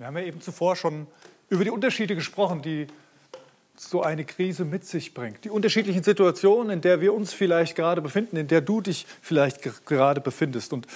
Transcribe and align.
Wir 0.00 0.06
haben 0.06 0.16
ja 0.16 0.24
eben 0.24 0.40
zuvor 0.40 0.76
schon 0.76 1.06
über 1.50 1.62
die 1.62 1.68
Unterschiede 1.68 2.14
gesprochen, 2.14 2.62
die 2.62 2.86
so 3.76 4.02
eine 4.02 4.24
Krise 4.24 4.64
mit 4.64 4.86
sich 4.86 5.12
bringt. 5.12 5.44
Die 5.44 5.50
unterschiedlichen 5.50 6.02
Situationen, 6.02 6.70
in 6.70 6.80
der 6.80 7.02
wir 7.02 7.12
uns 7.12 7.34
vielleicht 7.34 7.76
gerade 7.76 8.00
befinden, 8.00 8.38
in 8.38 8.48
der 8.48 8.62
du 8.62 8.80
dich 8.80 9.04
vielleicht 9.20 9.84
gerade 9.84 10.22
befindest. 10.22 10.72
Und 10.72 10.86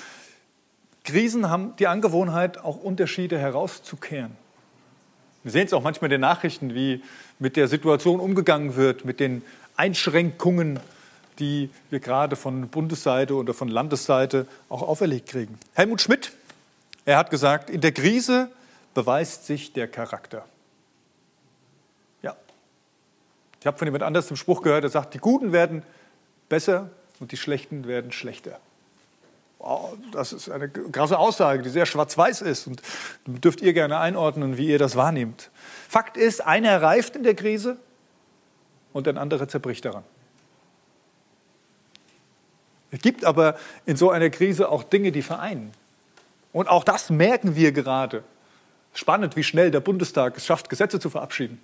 Krisen 1.05 1.51
haben 1.51 1.77
die 1.77 1.87
Angewohnheit, 1.87 2.57
auch 2.57 2.83
Unterschiede 2.83 3.39
herauszukehren. 3.39 4.31
Wir 5.43 5.53
sehen 5.53 5.67
es 5.67 5.75
auch 5.75 5.83
manchmal 5.83 6.07
in 6.07 6.13
den 6.13 6.23
Nachrichten, 6.23 6.75
wie 6.75 7.03
mit 7.39 7.57
der 7.57 7.69
Situation 7.69 8.21
umgegangen 8.21 8.75
wird, 8.75 9.05
mit 9.05 9.21
den 9.21 9.43
Einschränkungen, 9.77 10.81
die 11.41 11.69
wir 11.91 12.01
gerade 12.01 12.37
von 12.37 12.69
Bundesseite 12.69 13.35
oder 13.35 13.53
von 13.53 13.69
Landesseite 13.69 14.47
auch 14.71 14.81
auferlegt 14.81 15.29
kriegen. 15.29 15.59
Helmut 15.75 16.01
Schmidt, 16.01 16.33
er 17.05 17.19
hat 17.19 17.29
gesagt, 17.29 17.69
in 17.69 17.83
der 17.83 17.93
Krise 17.93 18.49
beweist 18.95 19.47
sich 19.47 19.73
der 19.73 19.89
Charakter. 19.89 20.45
Ja. 22.23 22.37
Ich 23.61 23.67
habe 23.67 23.77
von 23.77 23.87
jemand 23.87 24.05
anders 24.05 24.29
den 24.29 24.37
Spruch 24.37 24.63
gehört, 24.63 24.85
der 24.85 24.91
sagt, 24.91 25.15
die 25.15 25.19
Guten 25.19 25.53
werden 25.53 25.83
besser 26.49 26.91
und 27.21 27.33
die 27.33 27.37
Schlechten 27.37 27.87
werden 27.87 28.13
schlechter. 28.13 28.59
Wow, 29.59 29.97
das 30.13 30.33
ist 30.33 30.51
eine 30.51 30.69
krasse 30.69 31.19
Aussage, 31.19 31.63
die 31.63 31.71
sehr 31.71 31.87
schwarz-weiß 31.87 32.43
ist 32.43 32.67
und 32.67 32.83
dürft 33.27 33.63
ihr 33.63 33.73
gerne 33.73 33.99
einordnen, 33.99 34.59
wie 34.59 34.69
ihr 34.69 34.79
das 34.79 34.95
wahrnehmt. 34.95 35.51
Fakt 35.89 36.17
ist, 36.17 36.45
einer 36.45 36.83
reift 36.83 37.17
in 37.17 37.23
der 37.23 37.35
Krise 37.35 37.79
und 38.93 39.09
ein 39.09 39.17
anderer 39.17 39.49
zerbricht 39.49 39.87
daran. 39.87 40.05
Es 42.91 43.01
gibt 43.01 43.25
aber 43.25 43.57
in 43.87 43.97
so 43.97 44.11
einer 44.11 44.31
Krise 44.31 44.69
auch 44.69 44.85
Dinge, 44.85 45.11
die 45.13 45.23
vereinen. 45.23 45.73
Und 46.53 46.69
auch 46.69 46.85
das 46.85 47.11
merken 47.11 47.57
wir 47.57 47.73
gerade. 47.73 48.23
Spannend, 48.95 49.37
wie 49.37 49.43
schnell 49.43 49.71
der 49.71 49.81
Bundestag 49.81 50.37
es 50.37 50.47
schafft, 50.47 50.71
Gesetze 50.71 51.01
zu 51.01 51.11
verabschieden. 51.11 51.61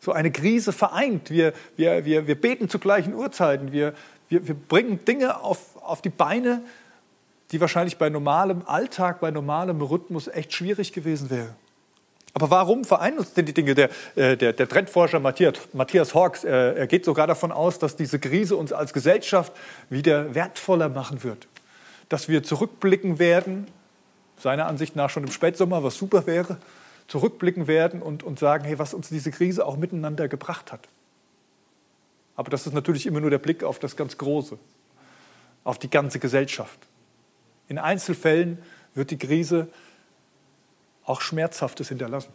So 0.00 0.12
eine 0.12 0.30
Krise 0.30 0.72
vereint. 0.72 1.30
Wir, 1.30 1.52
wir, 1.76 2.04
wir, 2.04 2.26
wir 2.26 2.40
beten 2.40 2.68
zu 2.68 2.78
gleichen 2.78 3.14
Uhrzeiten. 3.14 3.72
Wir, 3.72 3.94
wir, 4.28 4.46
wir 4.46 4.54
bringen 4.54 5.04
Dinge 5.04 5.40
auf, 5.40 5.76
auf 5.82 6.00
die 6.00 6.10
Beine, 6.10 6.62
die 7.50 7.60
wahrscheinlich 7.60 7.98
bei 7.98 8.08
normalem 8.08 8.62
Alltag, 8.66 9.20
bei 9.20 9.30
normalem 9.30 9.80
Rhythmus 9.82 10.28
echt 10.28 10.52
schwierig 10.52 10.92
gewesen 10.92 11.28
wäre. 11.28 11.54
Aber 12.34 12.50
warum 12.50 12.84
vereinen 12.84 13.18
uns 13.18 13.34
denn 13.34 13.44
die 13.44 13.52
Dinge? 13.52 13.74
Der, 13.74 13.90
äh, 14.14 14.36
der, 14.36 14.52
der 14.54 14.68
Trendforscher 14.68 15.20
Matthias, 15.20 15.54
Matthias 15.72 16.14
Hawks, 16.14 16.44
äh, 16.44 16.50
er 16.50 16.86
geht 16.86 17.04
sogar 17.04 17.26
davon 17.26 17.52
aus, 17.52 17.78
dass 17.78 17.96
diese 17.96 18.18
Krise 18.18 18.56
uns 18.56 18.72
als 18.72 18.92
Gesellschaft 18.92 19.52
wieder 19.90 20.34
wertvoller 20.34 20.88
machen 20.88 21.22
wird. 21.24 21.46
Dass 22.08 22.28
wir 22.28 22.42
zurückblicken 22.42 23.18
werden 23.18 23.66
seiner 24.42 24.66
Ansicht 24.66 24.96
nach 24.96 25.10
schon 25.10 25.24
im 25.24 25.30
Spätsommer, 25.30 25.82
was 25.82 25.96
super 25.96 26.26
wäre, 26.26 26.58
zurückblicken 27.08 27.66
werden 27.66 28.02
und, 28.02 28.22
und 28.22 28.38
sagen, 28.38 28.64
hey, 28.64 28.78
was 28.78 28.94
uns 28.94 29.08
diese 29.08 29.30
Krise 29.30 29.66
auch 29.66 29.76
miteinander 29.76 30.28
gebracht 30.28 30.72
hat. 30.72 30.88
Aber 32.36 32.50
das 32.50 32.66
ist 32.66 32.72
natürlich 32.72 33.06
immer 33.06 33.20
nur 33.20 33.30
der 33.30 33.38
Blick 33.38 33.62
auf 33.62 33.78
das 33.78 33.96
ganz 33.96 34.18
Große, 34.18 34.58
auf 35.64 35.78
die 35.78 35.90
ganze 35.90 36.18
Gesellschaft. 36.18 36.78
In 37.68 37.78
Einzelfällen 37.78 38.58
wird 38.94 39.10
die 39.10 39.18
Krise 39.18 39.68
auch 41.04 41.20
Schmerzhaftes 41.20 41.88
hinterlassen. 41.88 42.32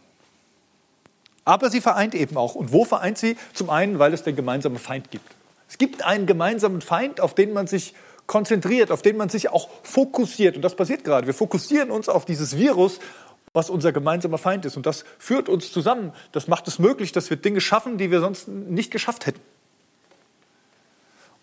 Aber 1.44 1.70
sie 1.70 1.80
vereint 1.80 2.14
eben 2.14 2.36
auch. 2.36 2.54
Und 2.54 2.72
wo 2.72 2.84
vereint 2.84 3.18
sie? 3.18 3.36
Zum 3.54 3.70
einen, 3.70 3.98
weil 3.98 4.12
es 4.12 4.22
den 4.22 4.36
gemeinsamen 4.36 4.78
Feind 4.78 5.10
gibt. 5.10 5.34
Es 5.68 5.78
gibt 5.78 6.04
einen 6.04 6.26
gemeinsamen 6.26 6.80
Feind, 6.80 7.20
auf 7.20 7.34
den 7.34 7.52
man 7.52 7.66
sich 7.66 7.94
konzentriert, 8.28 8.92
auf 8.92 9.02
den 9.02 9.16
man 9.16 9.30
sich 9.30 9.48
auch 9.48 9.68
fokussiert. 9.82 10.54
Und 10.54 10.62
das 10.62 10.76
passiert 10.76 11.02
gerade. 11.02 11.26
Wir 11.26 11.34
fokussieren 11.34 11.90
uns 11.90 12.08
auf 12.08 12.24
dieses 12.24 12.56
Virus, 12.56 13.00
was 13.52 13.70
unser 13.70 13.90
gemeinsamer 13.90 14.38
Feind 14.38 14.64
ist. 14.66 14.76
Und 14.76 14.86
das 14.86 15.04
führt 15.18 15.48
uns 15.48 15.72
zusammen. 15.72 16.12
Das 16.30 16.46
macht 16.46 16.68
es 16.68 16.78
möglich, 16.78 17.10
dass 17.10 17.30
wir 17.30 17.38
Dinge 17.38 17.60
schaffen, 17.60 17.98
die 17.98 18.12
wir 18.12 18.20
sonst 18.20 18.46
nicht 18.46 18.92
geschafft 18.92 19.26
hätten. 19.26 19.40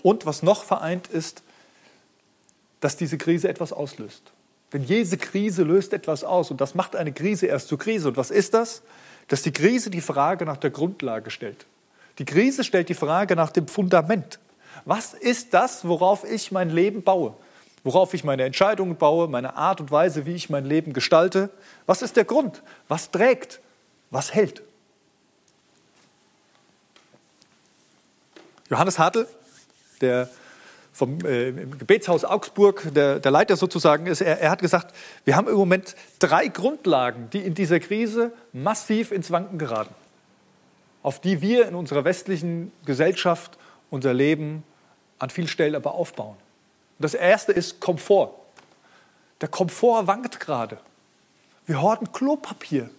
Und 0.03 0.25
was 0.27 0.43
noch 0.43 0.63
vereint 0.63 1.07
ist, 1.07 1.41
dass 2.79 2.95
diese 2.95 3.17
Krise 3.17 3.49
etwas 3.49 3.73
auslöst. 3.73 4.31
Denn 4.71 4.83
jede 4.83 5.17
Krise 5.17 5.63
löst 5.63 5.91
etwas 5.91 6.23
aus 6.23 6.51
und 6.51 6.61
das 6.61 6.75
macht 6.75 6.95
eine 6.95 7.11
Krise 7.11 7.47
erst 7.47 7.67
zur 7.67 7.79
Krise. 7.79 8.09
Und 8.09 8.17
was 8.17 8.29
ist 8.29 8.53
das? 8.53 8.83
Dass 9.27 9.41
die 9.41 9.51
Krise 9.51 9.89
die 9.89 10.01
Frage 10.01 10.45
nach 10.45 10.57
der 10.57 10.69
Grundlage 10.69 11.31
stellt. 11.31 11.65
Die 12.19 12.25
Krise 12.25 12.63
stellt 12.63 12.89
die 12.89 12.93
Frage 12.93 13.35
nach 13.35 13.49
dem 13.49 13.67
Fundament. 13.67 14.37
Was 14.85 15.13
ist 15.13 15.53
das, 15.53 15.87
worauf 15.87 16.23
ich 16.23 16.51
mein 16.51 16.69
Leben 16.69 17.03
baue? 17.03 17.35
Worauf 17.83 18.13
ich 18.13 18.23
meine 18.23 18.43
Entscheidungen 18.43 18.95
baue, 18.95 19.27
meine 19.27 19.55
Art 19.55 19.81
und 19.81 19.91
Weise, 19.91 20.25
wie 20.25 20.35
ich 20.35 20.49
mein 20.49 20.65
Leben 20.65 20.93
gestalte? 20.93 21.49
Was 21.85 22.01
ist 22.01 22.15
der 22.15 22.25
Grund? 22.25 22.61
Was 22.87 23.11
trägt? 23.11 23.59
Was 24.11 24.33
hält? 24.33 24.61
Johannes 28.69 28.97
Hartl, 28.97 29.27
der 30.01 30.29
vom 30.91 31.19
äh, 31.25 31.51
Gebetshaus 31.51 32.23
Augsburg, 32.23 32.87
der, 32.93 33.19
der 33.19 33.31
Leiter 33.31 33.57
sozusagen 33.57 34.07
ist, 34.07 34.21
er, 34.21 34.39
er, 34.39 34.49
hat 34.49 34.61
gesagt, 34.61 34.95
wir 35.25 35.35
haben 35.35 35.47
im 35.47 35.55
Moment 35.55 35.95
drei 36.19 36.47
Grundlagen, 36.47 37.29
die 37.31 37.39
in 37.39 37.53
dieser 37.53 37.79
Krise 37.79 38.31
massiv 38.53 39.11
ins 39.11 39.29
Wanken 39.29 39.59
geraten, 39.59 39.93
auf 41.03 41.19
die 41.19 41.41
wir 41.41 41.67
in 41.67 41.75
unserer 41.75 42.05
westlichen 42.05 42.71
Gesellschaft 42.85 43.57
unser 43.89 44.13
Leben 44.13 44.63
an 45.19 45.29
vielen 45.29 45.47
Stellen 45.47 45.75
aber 45.75 45.93
aufbauen. 45.93 46.35
Und 46.97 47.03
das 47.03 47.13
erste 47.13 47.51
ist 47.51 47.79
Komfort. 47.79 48.33
Der 49.41 49.49
Komfort 49.49 50.07
wankt 50.07 50.39
gerade. 50.39 50.77
Wir 51.65 51.81
horten 51.81 52.11
Klopapier. 52.11 52.89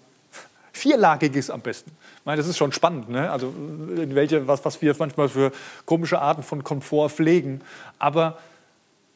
Vierlagiges 0.72 1.48
am 1.50 1.62
besten. 1.62 1.90
Ich 2.18 2.26
meine, 2.26 2.36
das 2.36 2.48
ist 2.48 2.58
schon 2.58 2.72
spannend, 2.72 3.08
ne? 3.08 3.30
also 3.30 3.48
in 3.48 4.14
welche, 4.14 4.46
was, 4.46 4.62
was 4.64 4.82
wir 4.82 4.94
manchmal 4.98 5.28
für 5.28 5.52
komische 5.86 6.20
Arten 6.20 6.42
von 6.42 6.62
Komfort 6.62 7.08
pflegen. 7.10 7.62
Aber 7.98 8.38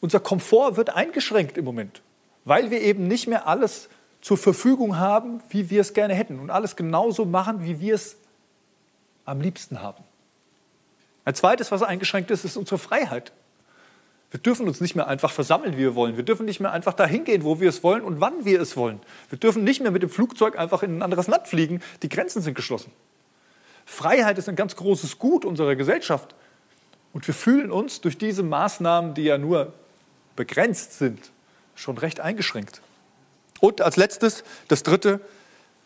unser 0.00 0.20
Komfort 0.20 0.76
wird 0.76 0.90
eingeschränkt 0.90 1.58
im 1.58 1.66
Moment, 1.66 2.00
weil 2.46 2.70
wir 2.70 2.80
eben 2.80 3.08
nicht 3.08 3.26
mehr 3.26 3.46
alles 3.46 3.90
zur 4.22 4.38
Verfügung 4.38 4.98
haben, 4.98 5.42
wie 5.50 5.68
wir 5.68 5.82
es 5.82 5.92
gerne 5.92 6.14
hätten 6.14 6.38
und 6.38 6.50
alles 6.50 6.76
genauso 6.76 7.26
machen, 7.26 7.62
wie 7.64 7.80
wir 7.80 7.94
es 7.94 8.16
am 9.26 9.40
liebsten 9.40 9.82
haben. 9.82 10.02
Ein 11.24 11.34
zweites, 11.34 11.70
was 11.70 11.82
eingeschränkt 11.82 12.30
ist, 12.30 12.44
ist 12.44 12.56
unsere 12.56 12.78
Freiheit. 12.78 13.32
Wir 14.30 14.40
dürfen 14.40 14.68
uns 14.68 14.80
nicht 14.80 14.94
mehr 14.94 15.08
einfach 15.08 15.32
versammeln, 15.32 15.74
wie 15.74 15.78
wir 15.78 15.94
wollen. 15.96 16.16
Wir 16.16 16.22
dürfen 16.22 16.46
nicht 16.46 16.60
mehr 16.60 16.70
einfach 16.70 16.94
dahin 16.94 17.24
gehen, 17.24 17.42
wo 17.42 17.60
wir 17.60 17.68
es 17.68 17.82
wollen 17.82 18.02
und 18.02 18.20
wann 18.20 18.44
wir 18.44 18.60
es 18.60 18.76
wollen. 18.76 19.00
Wir 19.28 19.38
dürfen 19.38 19.64
nicht 19.64 19.82
mehr 19.82 19.90
mit 19.90 20.02
dem 20.02 20.10
Flugzeug 20.10 20.56
einfach 20.56 20.82
in 20.82 20.98
ein 20.98 21.02
anderes 21.02 21.26
Land 21.26 21.48
fliegen. 21.48 21.82
Die 22.02 22.08
Grenzen 22.08 22.40
sind 22.40 22.54
geschlossen. 22.54 22.92
Freiheit 23.84 24.38
ist 24.38 24.48
ein 24.48 24.54
ganz 24.54 24.76
großes 24.76 25.18
Gut 25.18 25.44
unserer 25.44 25.74
Gesellschaft. 25.74 26.34
Und 27.12 27.26
wir 27.26 27.34
fühlen 27.34 27.72
uns 27.72 28.00
durch 28.00 28.18
diese 28.18 28.44
Maßnahmen, 28.44 29.14
die 29.14 29.24
ja 29.24 29.36
nur 29.36 29.72
begrenzt 30.36 30.96
sind, 30.98 31.32
schon 31.74 31.98
recht 31.98 32.20
eingeschränkt. 32.20 32.82
Und 33.58 33.80
als 33.80 33.96
letztes, 33.96 34.44
das 34.68 34.84
dritte, 34.84 35.20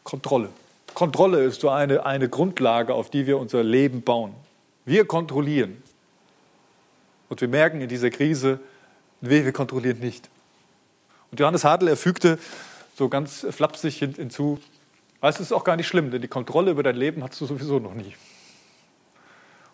Kontrolle. 0.03 0.51
Kontrolle 0.93 1.43
ist 1.45 1.63
so 1.63 1.71
eine, 1.71 2.05
eine 2.05 2.29
Grundlage, 2.29 2.93
auf 2.93 3.09
die 3.09 3.27
wir 3.27 3.39
unser 3.39 3.63
Leben 3.63 4.03
bauen. 4.03 4.35
Wir 4.85 5.07
kontrollieren. 5.07 5.83
Und 7.29 7.41
wir 7.41 7.49
merken 7.49 7.81
in 7.81 7.89
dieser 7.89 8.11
Krise, 8.11 8.61
wir, 9.21 9.45
wir 9.45 9.53
kontrollieren 9.53 9.99
nicht. 9.99 10.29
Und 11.31 11.41
Johannes 11.41 11.65
Hadl, 11.65 11.89
er 11.89 11.97
fügte 11.97 12.39
so 12.97 13.09
ganz 13.09 13.47
flapsig 13.51 13.99
hinzu, 13.99 14.61
es 15.21 15.41
ist 15.41 15.53
auch 15.53 15.65
gar 15.65 15.77
nicht 15.77 15.89
schlimm, 15.89 16.11
denn 16.11 16.21
die 16.21 16.29
Kontrolle 16.29 16.71
über 16.71 16.83
dein 16.83 16.97
Leben 16.97 17.23
hast 17.23 17.41
du 17.41 17.47
sowieso 17.47 17.79
noch 17.79 17.95
nie. 17.95 18.15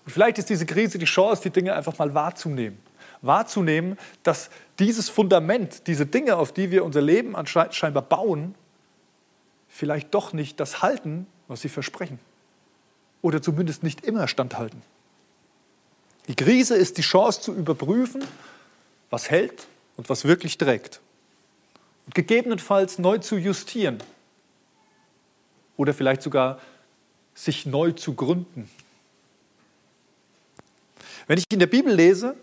Und 0.04 0.12
vielleicht 0.12 0.38
ist 0.38 0.48
diese 0.48 0.65
Krise 0.65 0.98
die 0.98 1.06
Chance, 1.06 1.42
die 1.42 1.50
Dinge 1.50 1.75
einfach 1.75 1.98
mal 1.98 2.15
wahrzunehmen. 2.15 2.78
Wahrzunehmen, 3.21 3.98
dass 4.22 4.48
dieses 4.78 5.09
Fundament, 5.09 5.87
diese 5.87 6.06
Dinge, 6.06 6.37
auf 6.37 6.53
die 6.53 6.71
wir 6.71 6.84
unser 6.84 7.03
Leben 7.03 7.34
scheinbar 7.47 8.03
bauen, 8.03 8.54
vielleicht 9.69 10.15
doch 10.15 10.32
nicht 10.32 10.59
das 10.59 10.83
halten, 10.83 11.27
was 11.48 11.60
sie 11.60 11.68
versprechen. 11.68 12.18
Oder 13.21 13.42
zumindest 13.42 13.83
nicht 13.83 14.06
immer 14.06 14.28
standhalten. 14.28 14.83
Die 16.30 16.36
Krise 16.36 16.77
ist 16.77 16.97
die 16.97 17.03
Chance 17.03 17.41
zu 17.41 17.53
überprüfen, 17.53 18.24
was 19.10 19.30
hält 19.30 19.66
und 19.97 20.09
was 20.09 20.24
wirklich 20.27 20.56
trägt. 20.56 21.00
Und 22.06 22.15
gegebenenfalls 22.15 23.00
neu 23.00 23.18
zu 23.18 23.36
justieren 23.36 24.00
oder 25.77 25.92
vielleicht 25.92 26.22
sogar 26.22 26.60
sich 27.34 27.66
neu 27.66 27.91
zu 27.91 28.15
gründen. 28.15 28.71
Wenn 31.27 31.36
ich 31.36 31.47
in 31.50 31.59
der 31.59 31.66
Bibel 31.66 31.92
lese, 31.92 32.36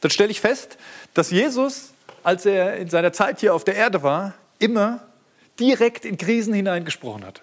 dann 0.00 0.10
stelle 0.10 0.30
ich 0.30 0.40
fest, 0.40 0.78
dass 1.12 1.30
Jesus, 1.30 1.92
als 2.22 2.46
er 2.46 2.78
in 2.78 2.88
seiner 2.88 3.12
Zeit 3.12 3.40
hier 3.40 3.54
auf 3.54 3.64
der 3.64 3.74
Erde 3.74 4.02
war, 4.02 4.32
immer 4.58 5.06
direkt 5.60 6.06
in 6.06 6.16
Krisen 6.16 6.54
hineingesprochen 6.54 7.26
hat. 7.26 7.42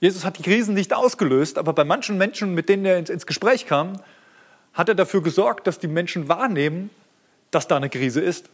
Jesus 0.00 0.26
hat 0.26 0.36
die 0.36 0.42
Krisen 0.42 0.74
nicht 0.74 0.92
ausgelöst, 0.92 1.56
aber 1.56 1.72
bei 1.72 1.84
manchen 1.84 2.18
Menschen, 2.18 2.52
mit 2.52 2.68
denen 2.68 2.84
er 2.84 2.98
ins, 2.98 3.24
Gespräch 3.24 3.64
kam, 3.64 3.98
hat 4.74 4.88
er 4.88 4.94
dafür 4.94 5.22
gesorgt, 5.22 5.66
dass 5.66 5.78
die 5.78 5.88
Menschen 5.88 6.28
wahrnehmen, 6.28 6.90
dass 7.50 7.68
da 7.68 7.76
eine 7.76 7.90
Krise 7.90 8.20
ist. 8.20 8.48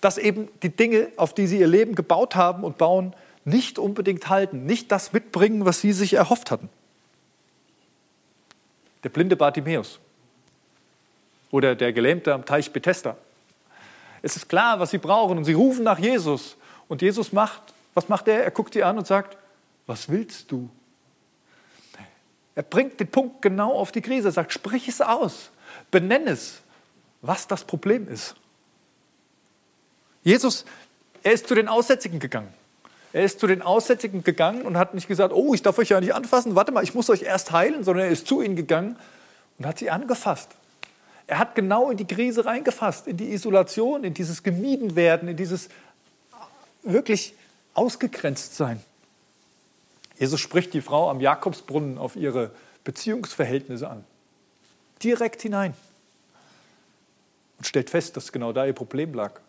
Dass 0.00 0.18
eben 0.18 0.48
die 0.62 0.70
Dinge, 0.70 1.08
auf 1.16 1.34
die 1.34 1.46
sie 1.46 1.58
ihr 1.58 1.66
Leben 1.66 1.94
gebaut 1.94 2.36
haben 2.36 2.64
und 2.64 2.78
bauen, 2.78 3.14
nicht 3.44 3.78
unbedingt 3.78 4.28
halten, 4.28 4.66
nicht 4.66 4.92
das 4.92 5.12
mitbringen, 5.12 5.64
was 5.64 5.80
sie 5.80 5.92
sich 5.92 6.14
erhofft 6.14 6.50
hatten. 6.50 6.68
Der 9.02 9.08
blinde 9.08 9.36
Bartimäus 9.36 9.98
oder 11.50 11.74
der 11.74 11.92
Gelähmte 11.92 12.34
am 12.34 12.44
Teich 12.44 12.72
Bethesda. 12.72 13.16
Es 14.22 14.36
ist 14.36 14.48
klar, 14.48 14.78
was 14.78 14.90
sie 14.90 14.98
brauchen 14.98 15.38
und 15.38 15.44
sie 15.44 15.54
rufen 15.54 15.84
nach 15.84 15.98
Jesus. 15.98 16.56
Und 16.88 17.02
Jesus 17.02 17.32
macht, 17.32 17.62
was 17.94 18.08
macht 18.08 18.28
er? 18.28 18.44
Er 18.44 18.50
guckt 18.50 18.74
sie 18.74 18.84
an 18.84 18.98
und 18.98 19.06
sagt, 19.06 19.36
was 19.86 20.08
willst 20.08 20.50
du? 20.52 20.68
Er 22.54 22.62
bringt 22.62 23.00
den 23.00 23.08
Punkt 23.08 23.42
genau 23.42 23.72
auf 23.72 23.92
die 23.92 24.02
Krise, 24.02 24.28
er 24.28 24.32
sagt, 24.32 24.52
sprich 24.52 24.88
es 24.88 25.00
aus, 25.00 25.50
benenn 25.90 26.26
es, 26.26 26.60
was 27.22 27.46
das 27.46 27.64
Problem 27.64 28.08
ist. 28.08 28.34
Jesus, 30.22 30.64
er 31.22 31.32
ist 31.32 31.48
zu 31.48 31.54
den 31.54 31.68
Aussätzigen 31.68 32.18
gegangen. 32.18 32.52
Er 33.12 33.24
ist 33.24 33.40
zu 33.40 33.46
den 33.46 33.62
Aussätzigen 33.62 34.22
gegangen 34.22 34.62
und 34.62 34.76
hat 34.76 34.94
nicht 34.94 35.08
gesagt, 35.08 35.34
oh, 35.34 35.52
ich 35.52 35.62
darf 35.62 35.78
euch 35.78 35.88
ja 35.88 36.00
nicht 36.00 36.14
anfassen, 36.14 36.54
warte 36.54 36.70
mal, 36.70 36.84
ich 36.84 36.94
muss 36.94 37.10
euch 37.10 37.22
erst 37.22 37.50
heilen, 37.50 37.82
sondern 37.82 38.06
er 38.06 38.10
ist 38.10 38.26
zu 38.26 38.40
ihnen 38.40 38.54
gegangen 38.54 38.96
und 39.58 39.66
hat 39.66 39.78
sie 39.78 39.90
angefasst. 39.90 40.50
Er 41.26 41.38
hat 41.38 41.54
genau 41.54 41.90
in 41.90 41.96
die 41.96 42.06
Krise 42.06 42.44
reingefasst, 42.44 43.06
in 43.06 43.16
die 43.16 43.32
Isolation, 43.32 44.04
in 44.04 44.14
dieses 44.14 44.42
Gemiedenwerden, 44.42 45.28
in 45.28 45.36
dieses 45.36 45.68
wirklich 46.82 47.34
ausgegrenzt 47.74 48.56
sein. 48.56 48.80
Jesus 50.18 50.40
spricht 50.40 50.74
die 50.74 50.80
Frau 50.80 51.10
am 51.10 51.20
Jakobsbrunnen 51.20 51.98
auf 51.98 52.16
ihre 52.16 52.50
Beziehungsverhältnisse 52.84 53.88
an. 53.88 54.04
Direkt 55.02 55.42
hinein. 55.42 55.74
Und 57.58 57.66
stellt 57.66 57.90
fest, 57.90 58.16
dass 58.16 58.32
genau 58.32 58.52
da 58.52 58.66
ihr 58.66 58.72
Problem 58.72 59.14
lag. 59.14 59.40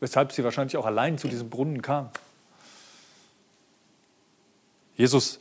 Weshalb 0.00 0.32
sie 0.32 0.44
wahrscheinlich 0.44 0.76
auch 0.76 0.86
allein 0.86 1.18
zu 1.18 1.28
diesem 1.28 1.50
Brunnen 1.50 1.82
kam. 1.82 2.10
Jesus 4.96 5.38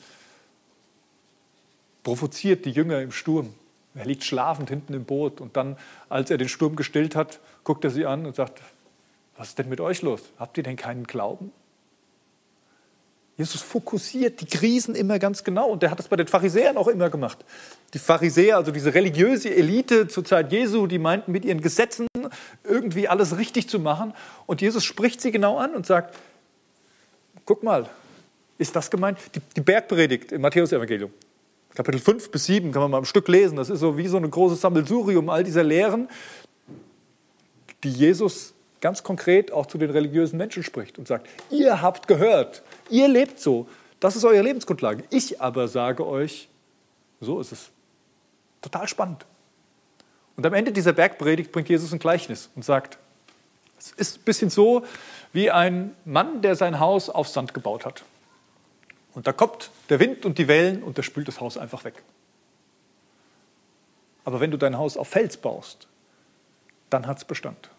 provoziert 2.04 2.66
die 2.66 2.72
Jünger 2.72 3.02
im 3.02 3.12
Sturm. 3.12 3.54
Er 3.96 4.06
liegt 4.06 4.24
schlafend 4.24 4.70
hinten 4.70 4.94
im 4.94 5.06
Boot 5.06 5.40
und 5.40 5.56
dann, 5.56 5.78
als 6.10 6.32
er 6.32 6.38
den 6.38 6.50
Sturm 6.50 6.76
gestillt 6.76 7.16
hat, 7.16 7.40
guckt 7.64 7.84
er 7.84 7.92
sie 7.92 8.06
an 8.06 8.26
und 8.26 8.36
sagt, 8.36 8.62
was 9.38 9.50
ist 9.50 9.60
denn 9.60 9.70
mit 9.70 9.80
euch 9.80 10.02
los? 10.02 10.22
Habt 10.38 10.58
ihr 10.58 10.64
denn 10.64 10.76
keinen 10.76 11.06
Glauben? 11.06 11.52
Jesus 13.38 13.62
fokussiert 13.62 14.42
die 14.42 14.46
Krisen 14.46 14.94
immer 14.94 15.18
ganz 15.18 15.44
genau 15.44 15.70
und 15.70 15.82
der 15.82 15.90
hat 15.90 15.98
das 15.98 16.08
bei 16.08 16.16
den 16.16 16.28
Pharisäern 16.28 16.78
auch 16.78 16.88
immer 16.88 17.10
gemacht. 17.10 17.44
Die 17.94 18.00
Pharisäer, 18.00 18.58
also 18.58 18.72
diese 18.72 18.94
religiöse 18.94 19.54
Elite 19.54 20.08
zur 20.08 20.24
Zeit 20.24 20.52
Jesu, 20.52 20.86
die 20.86 21.00
meinten 21.00 21.32
mit 21.32 21.44
ihren 21.44 21.62
Gesetzen 21.62 22.08
irgendwie 22.64 23.08
alles 23.08 23.38
richtig 23.38 23.68
zu 23.68 23.80
machen 23.80 24.14
und 24.46 24.62
Jesus 24.62 24.84
spricht 24.84 25.20
sie 25.20 25.32
genau 25.32 25.58
an 25.58 25.74
und 25.74 25.88
sagt, 25.88 26.16
guck 27.46 27.64
mal, 27.64 27.90
ist 28.60 28.76
das 28.76 28.92
gemeint? 28.92 29.18
Die, 29.34 29.40
die 29.56 29.62
Bergpredigt 29.62 30.32
im 30.32 30.42
Matthäus-Evangelium. 30.42 31.12
Kapitel 31.74 32.00
5 32.00 32.30
bis 32.30 32.46
7 32.46 32.72
kann 32.72 32.84
man 32.84 32.92
mal 32.92 33.00
im 33.00 33.06
Stück 33.06 33.28
lesen. 33.28 33.56
Das 33.56 33.72
ist 33.72 33.80
so 33.80 33.98
wie 33.98 34.08
so 34.08 34.18
ein 34.18 34.30
großes 34.30 34.62
Sammelsurium 34.62 35.30
all 35.30 35.44
dieser 35.44 35.64
Lehren, 35.64 36.08
die 37.84 37.90
Jesus 37.90 38.54
ganz 38.84 39.02
konkret 39.02 39.54
auch 39.54 39.66
zu 39.66 39.78
den 39.78 39.90
religiösen 39.90 40.36
Menschen 40.36 40.62
spricht 40.62 41.00
und 41.00 41.08
sagt, 41.08 41.28
ihr 41.50 41.82
habt 41.82 42.06
gehört, 42.06 42.64
ihr 42.90 43.08
lebt 43.08 43.40
so, 43.40 43.66
das 44.02 44.18
ist 44.18 44.26
eure 44.26 44.42
Lebensgrundlage. 44.42 45.06
Ich 45.10 45.40
aber 45.40 45.70
sage 45.70 46.06
euch, 46.06 46.50
so 47.22 47.40
ist 47.40 47.54
es. 47.54 47.72
Total 48.62 48.86
spannend. 48.90 49.26
Und 50.36 50.46
am 50.46 50.54
Ende 50.54 50.74
dieser 50.74 50.92
Bergpredigt 50.92 51.54
bringt 51.54 51.70
Jesus 51.70 51.94
ein 51.94 52.00
Gleichnis 52.00 52.50
und 52.56 52.66
sagt, 52.66 52.98
es 53.80 53.92
ist 53.92 54.18
ein 54.18 54.24
bisschen 54.26 54.50
so 54.50 54.84
wie 55.32 55.50
ein 55.50 55.96
Mann, 56.04 56.42
der 56.42 56.58
sein 56.58 56.82
Haus 56.82 57.10
auf 57.10 57.30
Sand 57.30 57.54
gebaut 57.54 57.86
hat. 57.86 58.04
Und 59.14 59.28
da 59.28 59.32
kommt 59.32 59.72
der 59.88 60.02
Wind 60.02 60.26
und 60.26 60.38
die 60.38 60.50
Wellen 60.50 60.84
und 60.84 60.98
der 60.98 61.04
spült 61.04 61.30
das 61.30 61.40
Haus 61.40 61.58
einfach 61.58 61.86
weg. 61.86 62.04
Aber 64.26 64.42
wenn 64.42 64.52
du 64.52 64.58
dein 64.58 64.78
Haus 64.78 64.98
auf 64.98 65.08
Fels 65.08 65.38
baust, 65.38 65.88
dann 66.90 67.08
hat 67.08 67.20
es 67.20 67.24
Bestand. 67.24 67.70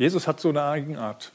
Jesus 0.00 0.26
hat 0.26 0.40
so 0.40 0.48
eine 0.48 0.62
Eigenart. 0.62 1.30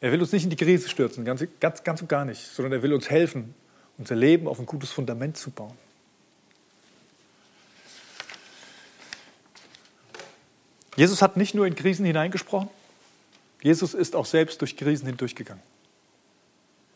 Er 0.00 0.12
will 0.12 0.20
uns 0.20 0.30
nicht 0.30 0.44
in 0.44 0.50
die 0.50 0.56
Krise 0.56 0.88
stürzen, 0.88 1.24
ganz, 1.24 1.44
ganz, 1.58 1.82
ganz 1.82 2.00
und 2.00 2.08
gar 2.08 2.24
nicht, 2.24 2.40
sondern 2.40 2.74
er 2.74 2.82
will 2.84 2.92
uns 2.92 3.10
helfen, 3.10 3.56
unser 3.98 4.14
Leben 4.14 4.46
auf 4.46 4.60
ein 4.60 4.66
gutes 4.66 4.92
Fundament 4.92 5.36
zu 5.36 5.50
bauen. 5.50 5.76
Jesus 10.94 11.22
hat 11.22 11.36
nicht 11.36 11.56
nur 11.56 11.66
in 11.66 11.74
Krisen 11.74 12.06
hineingesprochen, 12.06 12.70
Jesus 13.60 13.92
ist 13.92 14.14
auch 14.14 14.26
selbst 14.26 14.60
durch 14.60 14.76
Krisen 14.76 15.08
hindurchgegangen. 15.08 15.64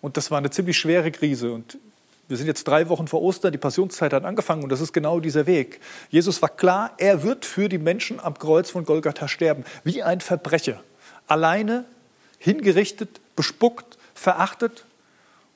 Und 0.01 0.17
das 0.17 0.31
war 0.31 0.39
eine 0.39 0.51
ziemlich 0.51 0.79
schwere 0.79 1.11
Krise. 1.11 1.51
Und 1.51 1.79
wir 2.31 2.37
sind 2.37 2.47
jetzt 2.47 2.63
drei 2.69 2.89
Wochen 2.89 3.09
vor 3.09 3.23
Ostern, 3.23 3.51
die 3.51 3.59
Passionszeit 3.59 4.13
hat 4.13 4.25
angefangen 4.25 4.63
und 4.63 4.71
das 4.71 4.81
ist 4.81 4.93
genau 4.93 5.19
dieser 5.19 5.47
Weg. 5.47 5.81
Jesus 6.11 6.41
war 6.41 6.49
klar, 6.49 6.93
er 6.97 7.25
wird 7.25 7.45
für 7.45 7.69
die 7.69 7.79
Menschen 7.79 8.21
am 8.21 8.39
Kreuz 8.39 8.71
von 8.71 8.85
Golgatha 8.85 9.27
sterben, 9.27 9.65
wie 9.83 10.05
ein 10.05 10.21
Verbrecher. 10.21 10.81
Alleine, 11.27 11.85
hingerichtet, 12.39 13.21
bespuckt, 13.35 13.99
verachtet. 14.15 14.85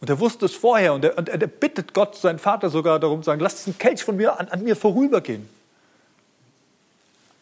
Und 0.00 0.10
er 0.10 0.18
wusste 0.18 0.46
es 0.46 0.56
vorher 0.56 0.94
und 0.94 1.04
er, 1.04 1.16
und 1.16 1.28
er 1.28 1.46
bittet 1.46 1.94
Gott, 1.94 2.16
seinen 2.16 2.40
Vater 2.40 2.70
sogar 2.70 2.98
darum 2.98 3.22
zu 3.22 3.26
sagen, 3.26 3.40
lasst 3.40 3.68
einen 3.68 3.78
Kelch 3.78 4.02
von 4.02 4.16
mir 4.16 4.40
an, 4.40 4.48
an 4.48 4.64
mir 4.64 4.74
vorübergehen. 4.74 5.48